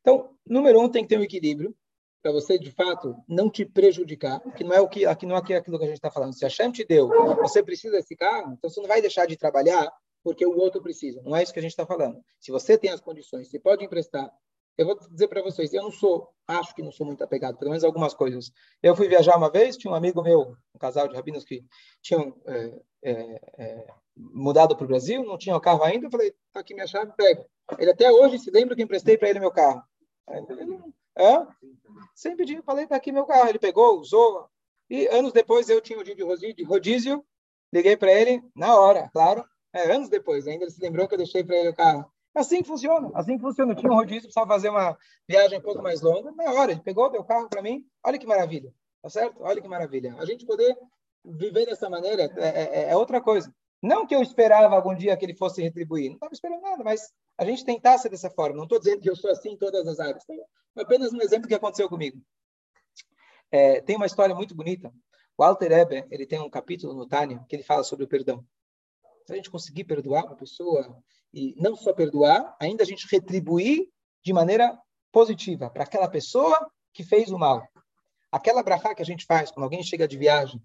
Então, 0.00 0.36
número 0.46 0.80
um, 0.80 0.88
tem 0.88 1.02
que 1.02 1.08
ter 1.08 1.18
um 1.18 1.22
equilíbrio 1.22 1.74
para 2.22 2.32
você, 2.32 2.58
de 2.58 2.70
fato, 2.70 3.14
não 3.28 3.50
te 3.50 3.64
prejudicar, 3.64 4.40
que 4.54 4.64
não 4.64 4.74
é 4.74 4.80
o 4.80 4.88
que 4.88 5.04
aqui 5.04 5.26
não 5.26 5.36
é 5.36 5.38
aquilo 5.38 5.78
que 5.78 5.84
a 5.84 5.88
gente 5.88 5.96
está 5.96 6.10
falando. 6.10 6.34
Se 6.34 6.44
a 6.44 6.48
Shem 6.48 6.72
te 6.72 6.84
deu, 6.84 7.08
você 7.36 7.62
precisa 7.62 7.96
desse 7.96 8.16
carro, 8.16 8.54
então 8.54 8.68
você 8.68 8.80
não 8.80 8.88
vai 8.88 9.00
deixar 9.00 9.26
de 9.26 9.36
trabalhar 9.36 9.92
porque 10.22 10.46
o 10.46 10.56
outro 10.56 10.82
precisa. 10.82 11.22
Não 11.22 11.36
é 11.36 11.42
isso 11.42 11.52
que 11.52 11.58
a 11.58 11.62
gente 11.62 11.72
está 11.72 11.84
falando. 11.84 12.18
Se 12.40 12.50
você 12.50 12.78
tem 12.78 12.90
as 12.90 13.00
condições, 13.00 13.50
você 13.50 13.58
pode 13.58 13.84
emprestar, 13.84 14.32
eu 14.76 14.86
vou 14.86 14.98
dizer 15.10 15.28
para 15.28 15.42
vocês, 15.42 15.72
eu 15.72 15.82
não 15.82 15.90
sou, 15.90 16.28
acho 16.48 16.74
que 16.74 16.82
não 16.82 16.90
sou 16.90 17.06
muito 17.06 17.22
apegado, 17.22 17.56
pelo 17.58 17.70
menos 17.70 17.84
algumas 17.84 18.12
coisas. 18.12 18.50
Eu 18.82 18.96
fui 18.96 19.08
viajar 19.08 19.36
uma 19.36 19.50
vez, 19.50 19.76
tinha 19.76 19.92
um 19.92 19.96
amigo 19.96 20.22
meu, 20.22 20.56
um 20.74 20.78
casal 20.78 21.06
de 21.06 21.14
rabinos 21.14 21.44
que 21.44 21.64
tinham 22.02 22.34
é, 22.46 22.82
é, 23.02 23.40
é, 23.58 23.86
mudado 24.16 24.76
para 24.76 24.84
o 24.84 24.88
Brasil, 24.88 25.24
não 25.24 25.38
tinha 25.38 25.56
o 25.56 25.60
carro 25.60 25.84
ainda, 25.84 26.06
eu 26.06 26.10
falei, 26.10 26.34
tá 26.52 26.60
aqui 26.60 26.74
minha 26.74 26.86
chave, 26.86 27.12
pega. 27.16 27.46
Ele 27.78 27.90
até 27.90 28.10
hoje 28.10 28.38
se 28.38 28.50
lembra 28.50 28.74
que 28.74 28.82
emprestei 28.82 29.16
para 29.16 29.30
ele 29.30 29.40
meu 29.40 29.52
carro. 29.52 29.82
É? 31.16 31.46
Sem 32.14 32.36
pedir, 32.36 32.62
falei, 32.64 32.86
tá 32.86 32.96
aqui 32.96 33.12
meu 33.12 33.24
carro. 33.24 33.48
Ele 33.48 33.58
pegou, 33.58 34.00
usou, 34.00 34.48
e 34.90 35.06
anos 35.08 35.32
depois 35.32 35.68
eu 35.68 35.80
tinha 35.80 35.98
o 35.98 36.04
dia 36.04 36.14
de 36.14 36.64
rodízio, 36.64 37.24
liguei 37.72 37.96
para 37.96 38.12
ele, 38.12 38.42
na 38.54 38.78
hora, 38.78 39.08
claro, 39.12 39.44
é, 39.72 39.92
anos 39.92 40.08
depois, 40.08 40.46
ainda 40.46 40.64
ele 40.64 40.70
se 40.70 40.80
lembrou 40.80 41.08
que 41.08 41.14
eu 41.14 41.18
deixei 41.18 41.42
para 41.42 41.56
ele 41.56 41.70
o 41.70 41.74
carro. 41.74 42.12
Assim 42.34 42.62
que 42.62 42.68
funciona, 42.68 43.10
assim 43.14 43.36
que 43.36 43.42
funciona. 43.42 43.72
Eu 43.72 43.76
tinha 43.76 43.92
um 43.92 43.94
rodízio, 43.94 44.22
precisava 44.22 44.48
fazer 44.48 44.68
uma 44.68 44.98
viagem 45.28 45.58
um 45.58 45.62
pouco 45.62 45.82
mais 45.82 46.02
longa. 46.02 46.32
Na 46.32 46.52
hora, 46.52 46.72
ele 46.72 46.80
pegou, 46.80 47.10
deu 47.10 47.22
carro 47.22 47.48
para 47.48 47.62
mim. 47.62 47.86
Olha 48.04 48.18
que 48.18 48.26
maravilha, 48.26 48.74
tá 49.00 49.08
certo? 49.08 49.36
Olha 49.40 49.60
que 49.60 49.68
maravilha. 49.68 50.16
A 50.18 50.24
gente 50.24 50.44
poder 50.44 50.76
viver 51.24 51.66
dessa 51.66 51.88
maneira 51.88 52.22
é, 52.36 52.48
é, 52.48 52.80
é, 52.82 52.90
é 52.90 52.96
outra 52.96 53.20
coisa. 53.20 53.54
Não 53.80 54.06
que 54.06 54.14
eu 54.14 54.22
esperava 54.22 54.74
algum 54.74 54.94
dia 54.94 55.16
que 55.16 55.24
ele 55.24 55.34
fosse 55.34 55.62
retribuir, 55.62 56.08
não 56.08 56.14
estava 56.14 56.32
esperando 56.32 56.62
nada, 56.62 56.82
mas 56.82 57.12
a 57.36 57.44
gente 57.44 57.64
tentar 57.64 57.98
ser 57.98 58.08
dessa 58.08 58.30
forma. 58.30 58.56
Não 58.56 58.64
estou 58.64 58.78
dizendo 58.78 59.00
que 59.00 59.10
eu 59.10 59.14
sou 59.14 59.30
assim 59.30 59.50
em 59.50 59.58
todas 59.58 59.86
as 59.86 60.00
áreas. 60.00 60.24
Tem 60.24 60.42
apenas 60.76 61.12
um 61.12 61.20
exemplo 61.20 61.46
que 61.46 61.54
aconteceu 61.54 61.88
comigo. 61.88 62.18
É, 63.50 63.80
tem 63.82 63.96
uma 63.96 64.06
história 64.06 64.34
muito 64.34 64.54
bonita. 64.54 64.92
O 65.36 65.44
Alter 65.44 65.72
Eber, 65.72 66.06
ele 66.10 66.26
tem 66.26 66.40
um 66.40 66.48
capítulo 66.48 66.94
no 66.94 67.06
Tânia 67.06 67.44
que 67.48 67.56
ele 67.56 67.62
fala 67.62 67.84
sobre 67.84 68.04
o 68.04 68.08
perdão. 68.08 68.44
Se 69.24 69.32
a 69.32 69.36
gente 69.36 69.50
conseguir 69.50 69.84
perdoar 69.84 70.26
uma 70.26 70.36
pessoa 70.36 71.02
e 71.32 71.54
não 71.56 71.74
só 71.74 71.92
perdoar, 71.92 72.56
ainda 72.60 72.82
a 72.82 72.86
gente 72.86 73.06
retribuir 73.10 73.88
de 74.22 74.32
maneira 74.32 74.78
positiva 75.10 75.70
para 75.70 75.84
aquela 75.84 76.08
pessoa 76.08 76.70
que 76.92 77.02
fez 77.02 77.30
o 77.30 77.38
mal. 77.38 77.66
Aquela 78.30 78.62
brachá 78.62 78.94
que 78.94 79.02
a 79.02 79.04
gente 79.04 79.24
faz 79.24 79.50
quando 79.50 79.64
alguém 79.64 79.82
chega 79.82 80.06
de 80.06 80.16
viagem, 80.16 80.62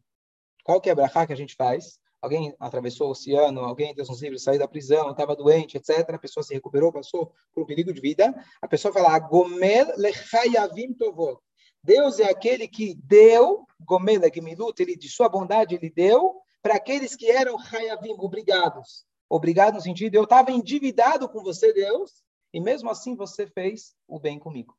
qual 0.64 0.82
que 0.82 0.90
é 0.90 0.92
a 0.92 0.96
brachá 0.96 1.26
que 1.26 1.34
a 1.34 1.38
gente 1.38 1.56
faz? 1.56 2.00
Alguém 2.22 2.54
atravessou 2.60 3.08
o 3.08 3.12
oceano, 3.12 3.62
alguém, 3.62 3.96
Deus 3.96 4.10
nos 4.10 4.22
livre, 4.22 4.38
saiu 4.38 4.60
da 4.60 4.68
prisão, 4.68 5.12
estava 5.12 5.36
doente, 5.36 5.78
etc. 5.78 6.10
A 6.10 6.20
pessoa 6.20 6.44
se 6.44 6.54
recuperou, 6.54 6.92
passou 6.92 7.32
por 7.54 7.64
um 7.64 7.66
perigo 7.66 7.94
de 7.94 8.02
vida. 8.02 8.34
A 8.62 8.68
pessoa 8.68 8.94
fala, 8.94 9.18
Gomel 9.20 9.94
lechayavim 9.98 10.94
tovot. 10.94 11.40
Deus 11.82 12.20
é 12.20 12.30
aquele 12.30 12.68
que 12.68 12.96
deu, 13.06 13.66
Gomel 13.80 14.20
ele 14.24 14.98
de 14.98 15.08
sua 15.08 15.30
bondade 15.30 15.76
ele 15.76 15.90
deu 15.90 16.42
para 16.62 16.76
aqueles 16.76 17.16
que 17.16 17.30
eram 17.30 17.58
hayavim, 17.58 18.14
obrigados. 18.18 19.06
Obrigado 19.30 19.76
no 19.76 19.82
sentido, 19.82 20.16
eu 20.16 20.24
estava 20.24 20.52
endividado 20.52 21.30
com 21.30 21.44
você, 21.44 21.72
Deus, 21.72 22.24
e 22.54 22.60
mesmo 22.60 22.90
assim 22.90 23.16
você 23.16 23.46
fez 23.48 23.96
o 24.08 24.20
bem 24.20 24.40
comigo. 24.40 24.76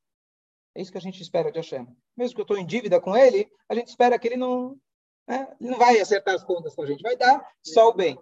É 0.75 0.83
isso 0.83 0.91
que 0.91 0.99
a 0.99 1.01
gente 1.01 1.23
espera 1.23 1.51
de 1.51 1.59
Hashem. 1.59 1.87
Mesmo 2.17 2.35
que 2.35 2.41
eu 2.41 2.45
estou 2.45 2.59
em 2.59 2.67
dívida 2.67 3.01
com 3.01 3.17
ele, 3.17 3.49
a 3.69 3.75
gente 3.75 3.89
espera 3.89 4.19
que 4.19 4.29
ele 4.29 4.37
não, 4.37 4.77
né, 5.27 5.49
ele 5.61 5.71
não 5.71 5.79
vai 5.79 6.01
acertar 6.01 6.35
as 6.35 6.45
contas 6.45 6.75
com 6.75 6.83
a 6.83 6.87
gente, 6.87 7.03
vai 7.03 7.17
dar 7.17 7.45
só 7.63 7.89
o 7.89 7.95
bem. 7.95 8.19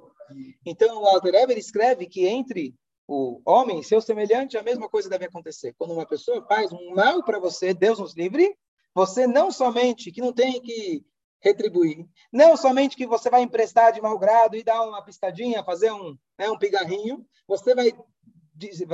Então, 0.65 1.03
o 1.03 1.07
Alter 1.07 1.35
Eber 1.35 1.57
escreve 1.57 2.07
que 2.07 2.27
entre 2.27 2.75
o 3.07 3.41
homem 3.47 3.81
e 3.81 3.85
seu 3.85 4.03
semelhante, 4.03 4.59
a 4.59 4.63
mesma 4.63 4.89
coisa 4.89 5.09
deve 5.09 5.25
acontecer. 5.25 5.75
Quando 5.79 5.95
uma 5.95 6.07
pessoa 6.07 6.45
faz 6.47 6.71
um 6.73 6.95
mal 6.95 7.25
para 7.25 7.39
você, 7.39 7.73
Deus 7.73 7.99
nos 7.99 8.15
livre, 8.15 8.55
você 8.95 9.27
não 9.27 9.51
somente 9.51 10.13
que 10.13 10.21
não 10.21 10.33
tem 10.33 10.61
que 10.61 11.03
retribuir. 11.41 12.07
Não 12.33 12.57
somente 12.57 12.97
que 12.97 13.07
você 13.07 13.31
vai 13.31 13.43
emprestar 13.43 13.93
de 13.93 14.01
mau 14.01 14.19
grado 14.19 14.57
e 14.57 14.65
dar 14.65 14.83
uma 14.83 15.03
piscadinha, 15.03 15.65
fazer 15.65 15.93
um, 15.93 16.17
né, 16.39 16.51
um 16.51 16.59
pigarrinho, 16.59 17.27
você 17.47 17.75
vai, 17.75 17.93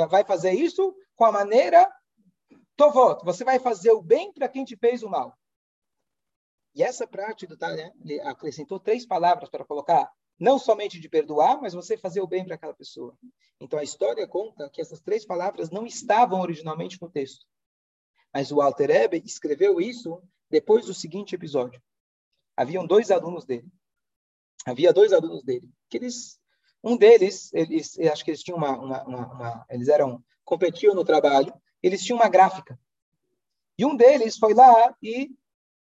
vai 0.08 0.24
fazer 0.24 0.52
isso 0.52 0.94
com 1.16 1.24
a 1.24 1.32
maneira 1.32 1.90
tovot, 2.76 3.24
você 3.24 3.44
vai 3.44 3.58
fazer 3.58 3.92
o 3.92 4.02
bem 4.02 4.32
para 4.32 4.48
quem 4.48 4.64
te 4.64 4.76
fez 4.76 5.02
o 5.02 5.08
mal. 5.08 5.38
E 6.74 6.82
essa 6.82 7.06
prática, 7.06 7.56
tá, 7.56 7.72
né, 7.72 7.92
ele 8.04 8.20
acrescentou 8.20 8.80
três 8.80 9.06
palavras 9.06 9.48
para 9.48 9.64
colocar, 9.64 10.10
não 10.38 10.58
somente 10.58 11.00
de 11.00 11.08
perdoar, 11.08 11.60
mas 11.60 11.72
você 11.72 11.96
fazer 11.96 12.20
o 12.20 12.26
bem 12.26 12.44
para 12.44 12.56
aquela 12.56 12.74
pessoa. 12.74 13.16
Então 13.60 13.78
a 13.78 13.84
história 13.84 14.26
conta 14.26 14.68
que 14.68 14.80
essas 14.80 15.00
três 15.00 15.24
palavras 15.24 15.70
não 15.70 15.86
estavam 15.86 16.40
originalmente 16.40 17.00
no 17.00 17.08
texto. 17.08 17.46
Mas 18.32 18.50
o 18.50 18.60
Alter 18.60 18.90
Ebe 18.90 19.22
escreveu 19.24 19.80
isso 19.80 20.20
depois 20.50 20.86
do 20.86 20.92
seguinte 20.92 21.36
episódio 21.36 21.80
haviam 22.56 22.86
dois 22.86 23.10
alunos 23.10 23.44
dele. 23.44 23.70
Havia 24.66 24.92
dois 24.92 25.12
alunos 25.12 25.42
dele. 25.42 25.68
Que 25.88 25.98
eles, 25.98 26.40
um 26.82 26.96
deles, 26.96 27.52
eles, 27.52 27.98
acho 27.98 28.24
que 28.24 28.30
eles 28.30 28.42
tinham 28.42 28.58
uma, 28.58 28.78
uma, 28.78 29.04
uma, 29.04 29.32
uma, 29.32 29.66
eles 29.68 29.88
eram 29.88 30.22
competiam 30.44 30.94
no 30.94 31.04
trabalho. 31.04 31.52
Eles 31.82 32.02
tinham 32.02 32.18
uma 32.18 32.28
gráfica. 32.28 32.78
E 33.78 33.84
um 33.84 33.96
deles 33.96 34.38
foi 34.38 34.54
lá 34.54 34.96
e 35.02 35.30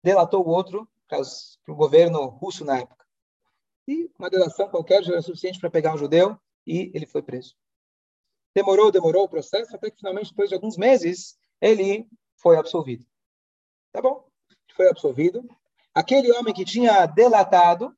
delatou 0.02 0.46
o 0.46 0.50
outro 0.50 0.88
para 1.08 1.20
o 1.68 1.74
governo 1.74 2.26
russo 2.26 2.64
na 2.64 2.78
época. 2.78 3.04
E 3.88 4.10
uma 4.18 4.30
delação 4.30 4.68
qualquer 4.68 5.02
já 5.02 5.12
era 5.12 5.22
suficiente 5.22 5.58
para 5.58 5.70
pegar 5.70 5.94
um 5.94 5.98
judeu 5.98 6.38
e 6.66 6.92
ele 6.94 7.06
foi 7.06 7.22
preso. 7.22 7.56
Demorou, 8.54 8.90
demorou 8.90 9.24
o 9.24 9.28
processo, 9.28 9.74
até 9.74 9.90
que 9.90 9.98
finalmente, 9.98 10.30
depois 10.30 10.48
de 10.48 10.54
alguns 10.54 10.76
meses, 10.76 11.38
ele 11.60 12.08
foi 12.36 12.56
absolvido. 12.56 13.06
Tá 13.92 14.00
bom? 14.00 14.28
Foi 14.74 14.88
absolvido. 14.88 15.48
Aquele 15.94 16.30
homem 16.32 16.54
que 16.54 16.64
tinha 16.64 17.06
delatado, 17.06 17.94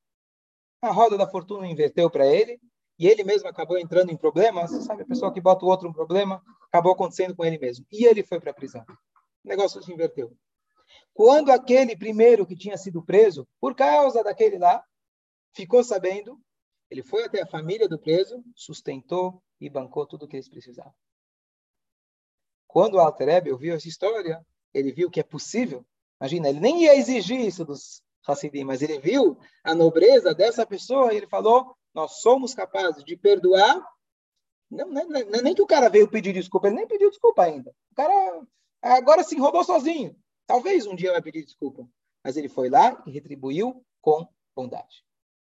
a 0.81 0.91
roda 0.91 1.17
da 1.17 1.29
fortuna 1.29 1.67
inverteu 1.67 2.11
para 2.11 2.27
ele, 2.27 2.61
e 2.99 3.07
ele 3.07 3.25
mesmo 3.25 3.49
acabou 3.49 3.79
entrando 3.79 4.11
em 4.11 4.17
problemas. 4.17 4.71
Sabe, 4.85 5.03
a 5.03 5.07
pessoa 5.07 5.33
que 5.33 5.41
bota 5.41 5.65
o 5.65 5.69
outro 5.69 5.89
em 5.89 5.93
problema, 5.93 6.43
acabou 6.69 6.93
acontecendo 6.93 7.35
com 7.35 7.45
ele 7.45 7.59
mesmo. 7.59 7.87
E 7.91 8.05
ele 8.07 8.23
foi 8.23 8.41
para 8.41 8.51
a 8.51 8.55
prisão. 8.55 8.85
O 9.45 9.49
negócio 9.49 9.83
se 9.83 9.93
inverteu. 9.93 10.37
Quando 11.13 11.51
aquele 11.51 11.97
primeiro 11.97 12.47
que 12.47 12.57
tinha 12.57 12.77
sido 12.77 13.05
preso, 13.05 13.47
por 13.61 13.75
causa 13.75 14.23
daquele 14.23 14.59
lá, 14.59 14.85
ficou 15.55 15.83
sabendo, 15.85 16.41
ele 16.91 17.03
foi 17.03 17.25
até 17.25 17.43
a 17.43 17.47
família 17.47 17.89
do 17.89 17.99
preso, 17.99 18.43
sustentou 18.55 19.43
e 19.61 19.69
bancou 19.69 20.07
tudo 20.07 20.25
o 20.25 20.29
que 20.29 20.37
eles 20.37 20.49
precisavam. 20.49 20.95
Quando 22.67 22.95
o 22.95 23.01
Alter 23.01 23.53
ouviu 23.53 23.75
essa 23.75 23.89
história, 23.89 24.45
ele 24.73 24.93
viu 24.93 25.11
que 25.11 25.21
é 25.21 25.23
possível. 25.23 25.85
Imagina, 26.23 26.51
ele 26.51 26.61
nem 26.61 26.85
ia 26.85 26.95
exigir 26.95 27.41
isso 27.41 27.65
dos 27.65 28.01
Hassidim, 28.25 28.63
mas 28.63 28.81
ele 28.81 29.01
viu 29.01 29.37
a 29.65 29.75
nobreza 29.75 30.33
dessa 30.33 30.65
pessoa 30.65 31.13
e 31.13 31.17
ele 31.17 31.27
falou: 31.27 31.77
Nós 31.93 32.21
somos 32.21 32.55
capazes 32.55 33.03
de 33.03 33.17
perdoar. 33.17 33.85
Não, 34.71 34.87
não, 34.87 35.09
não, 35.09 35.43
nem 35.43 35.53
que 35.53 35.61
o 35.63 35.67
cara 35.67 35.91
veio 35.91 36.09
pedir 36.09 36.33
desculpa, 36.33 36.69
ele 36.69 36.77
nem 36.77 36.87
pediu 36.87 37.11
desculpa 37.11 37.43
ainda. 37.43 37.75
O 37.91 37.95
cara 37.97 38.47
agora 38.81 39.25
se 39.25 39.35
enrolou 39.35 39.65
sozinho. 39.65 40.17
Talvez 40.47 40.87
um 40.87 40.95
dia 40.95 41.11
vai 41.11 41.21
pedir 41.21 41.45
desculpa. 41.45 41.89
Mas 42.23 42.37
ele 42.37 42.49
foi 42.49 42.71
lá 42.71 43.03
e 43.05 43.11
retribuiu 43.11 43.85
com 44.01 44.25
bondade. 44.55 45.05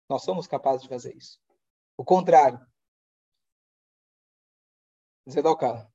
Nós 0.08 0.22
somos 0.22 0.46
capazes 0.46 0.80
de 0.80 0.88
fazer 0.88 1.14
isso. 1.14 1.38
O 1.94 2.02
contrário. 2.02 2.58
Zedoká. 5.28 5.86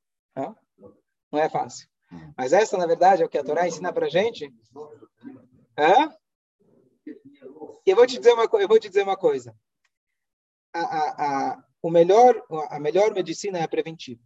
Não 1.31 1.39
é 1.39 1.49
fácil. 1.49 1.89
Mas 2.37 2.53
essa, 2.53 2.77
na 2.77 2.85
verdade, 2.85 3.21
é 3.21 3.25
o 3.25 3.29
que 3.29 3.37
a 3.37 3.43
Torá 3.43 3.67
ensina 3.67 3.93
para 3.93 4.09
gente. 4.09 4.53
Hã? 5.77 6.13
Eu 7.85 7.95
vou 7.95 8.05
te 8.05 8.17
dizer 8.17 8.33
uma, 8.33 8.43
eu 8.43 8.67
vou 8.67 8.79
te 8.79 8.87
dizer 8.87 9.03
uma 9.03 9.17
coisa. 9.17 9.55
A, 10.73 10.79
a, 10.79 11.51
a, 11.51 11.63
o 11.81 11.89
melhor, 11.89 12.41
a 12.69 12.79
melhor 12.79 13.13
medicina 13.13 13.59
é 13.59 13.63
a 13.63 13.67
preventiva. 13.67 14.21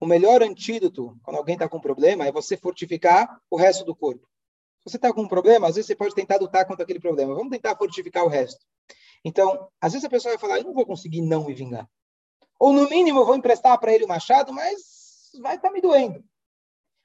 O 0.00 0.06
melhor 0.06 0.42
antídoto, 0.42 1.18
quando 1.22 1.36
alguém 1.36 1.54
está 1.54 1.68
com 1.68 1.80
problema, 1.80 2.26
é 2.26 2.32
você 2.32 2.56
fortificar 2.56 3.40
o 3.50 3.56
resto 3.56 3.84
do 3.84 3.96
corpo. 3.96 4.28
Se 4.80 4.90
você 4.90 4.96
está 4.96 5.12
com 5.12 5.22
um 5.22 5.28
problema, 5.28 5.66
às 5.66 5.76
vezes 5.76 5.86
você 5.86 5.96
pode 5.96 6.14
tentar 6.14 6.36
lutar 6.36 6.66
contra 6.66 6.84
aquele 6.84 7.00
problema. 7.00 7.34
Vamos 7.34 7.50
tentar 7.50 7.76
fortificar 7.76 8.24
o 8.24 8.28
resto. 8.28 8.64
Então, 9.24 9.68
às 9.80 9.92
vezes 9.92 10.04
a 10.04 10.10
pessoa 10.10 10.34
vai 10.34 10.40
falar, 10.40 10.58
eu 10.58 10.64
não 10.64 10.74
vou 10.74 10.86
conseguir 10.86 11.22
não 11.22 11.46
me 11.46 11.54
vingar. 11.54 11.88
Ou, 12.58 12.72
no 12.72 12.88
mínimo, 12.88 13.20
eu 13.20 13.26
vou 13.26 13.34
emprestar 13.34 13.78
para 13.78 13.92
ele 13.92 14.04
o 14.04 14.08
machado, 14.08 14.52
mas 14.52 15.30
vai 15.40 15.56
estar 15.56 15.68
tá 15.68 15.74
me 15.74 15.80
doendo. 15.80 16.22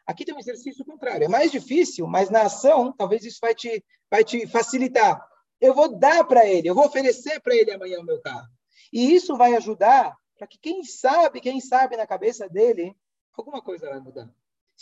Aqui 0.06 0.26
tem 0.26 0.34
um 0.34 0.40
exercício 0.40 0.84
contrário. 0.84 1.26
É 1.26 1.28
mais 1.28 1.52
difícil, 1.52 2.08
mas 2.08 2.30
na 2.30 2.44
ação, 2.44 2.94
talvez 2.94 3.24
isso 3.24 3.40
vai 3.42 3.56
te, 3.56 3.84
vai 4.10 4.24
te 4.24 4.48
facilitar. 4.48 5.24
Eu 5.60 5.74
vou 5.74 5.98
dar 5.98 6.24
para 6.26 6.46
ele, 6.46 6.68
eu 6.68 6.76
vou 6.76 6.86
oferecer 6.86 7.40
para 7.40 7.56
ele 7.56 7.72
amanhã 7.72 8.00
o 8.00 8.06
meu 8.06 8.20
carro. 8.22 8.48
E 8.92 9.14
isso 9.14 9.38
vai 9.38 9.56
ajudar 9.56 10.16
para 10.38 10.48
que, 10.48 10.58
quem 10.58 10.84
sabe, 10.84 11.40
quem 11.40 11.62
sabe 11.62 11.96
na 11.96 12.08
cabeça 12.08 12.50
dele, 12.50 12.96
alguma 13.38 13.62
coisa 13.62 13.90
vai 13.90 14.00
mudar. 14.00 14.28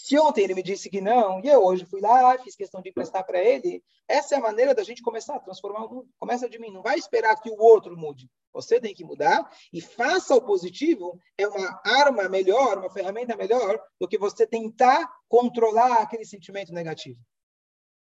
Se 0.02 0.18
ontem 0.18 0.46
ele 0.46 0.56
me 0.56 0.64
disse 0.64 0.90
que 0.90 1.02
não, 1.02 1.42
e 1.44 1.48
eu 1.50 1.62
hoje 1.62 1.86
fui 1.86 2.00
lá, 2.00 2.38
fiz 2.40 2.56
questão 2.56 2.82
de 2.82 2.90
emprestar 2.90 3.26
para 3.26 3.44
ele, 3.44 3.84
essa 4.08 4.34
é 4.34 4.38
a 4.38 4.42
maneira 4.42 4.74
da 4.74 4.82
gente 4.82 5.02
começar 5.02 5.36
a 5.36 5.40
transformar 5.42 5.86
o 5.86 5.94
mundo. 5.94 6.10
Começa 6.18 6.50
de 6.50 6.58
mim, 6.58 6.72
não 6.72 6.82
vai 6.82 6.98
esperar 6.98 7.36
que 7.36 7.50
o 7.50 7.60
outro 7.60 7.98
mude. 7.98 8.32
Você 8.54 8.80
tem 8.80 8.96
que 8.96 9.04
mudar 9.04 9.52
e 9.74 9.82
faça 9.82 10.34
o 10.34 10.42
positivo 10.42 11.20
é 11.38 11.46
uma 11.46 11.82
arma 11.84 12.30
melhor, 12.30 12.78
uma 12.78 12.90
ferramenta 12.90 13.36
melhor 13.36 13.78
do 14.00 14.08
que 14.08 14.18
você 14.18 14.48
tentar 14.48 15.06
controlar 15.28 16.02
aquele 16.02 16.24
sentimento 16.24 16.74
negativo. 16.74 17.20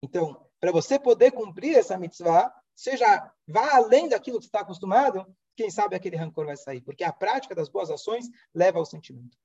Então, 0.03 0.39
para 0.59 0.71
você 0.71 0.99
poder 0.99 1.31
cumprir 1.31 1.75
essa 1.75 1.97
mitzvah, 1.97 2.53
seja 2.75 3.33
vá 3.47 3.75
além 3.75 4.07
daquilo 4.07 4.39
que 4.39 4.45
está 4.45 4.59
acostumado, 4.59 5.25
quem 5.55 5.71
sabe 5.71 5.95
aquele 5.95 6.15
rancor 6.15 6.45
vai 6.45 6.55
sair, 6.55 6.81
porque 6.81 7.03
a 7.03 7.11
prática 7.11 7.55
das 7.55 7.69
boas 7.69 7.89
ações 7.89 8.27
leva 8.53 8.77
ao 8.77 8.85
sentimento. 8.85 9.35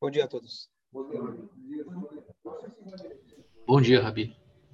Bom 0.00 0.10
dia 0.10 0.24
a 0.24 0.28
todos. 0.28 0.70
Bom 3.66 3.80
dia, 3.80 4.00
Rabi. 4.00 4.36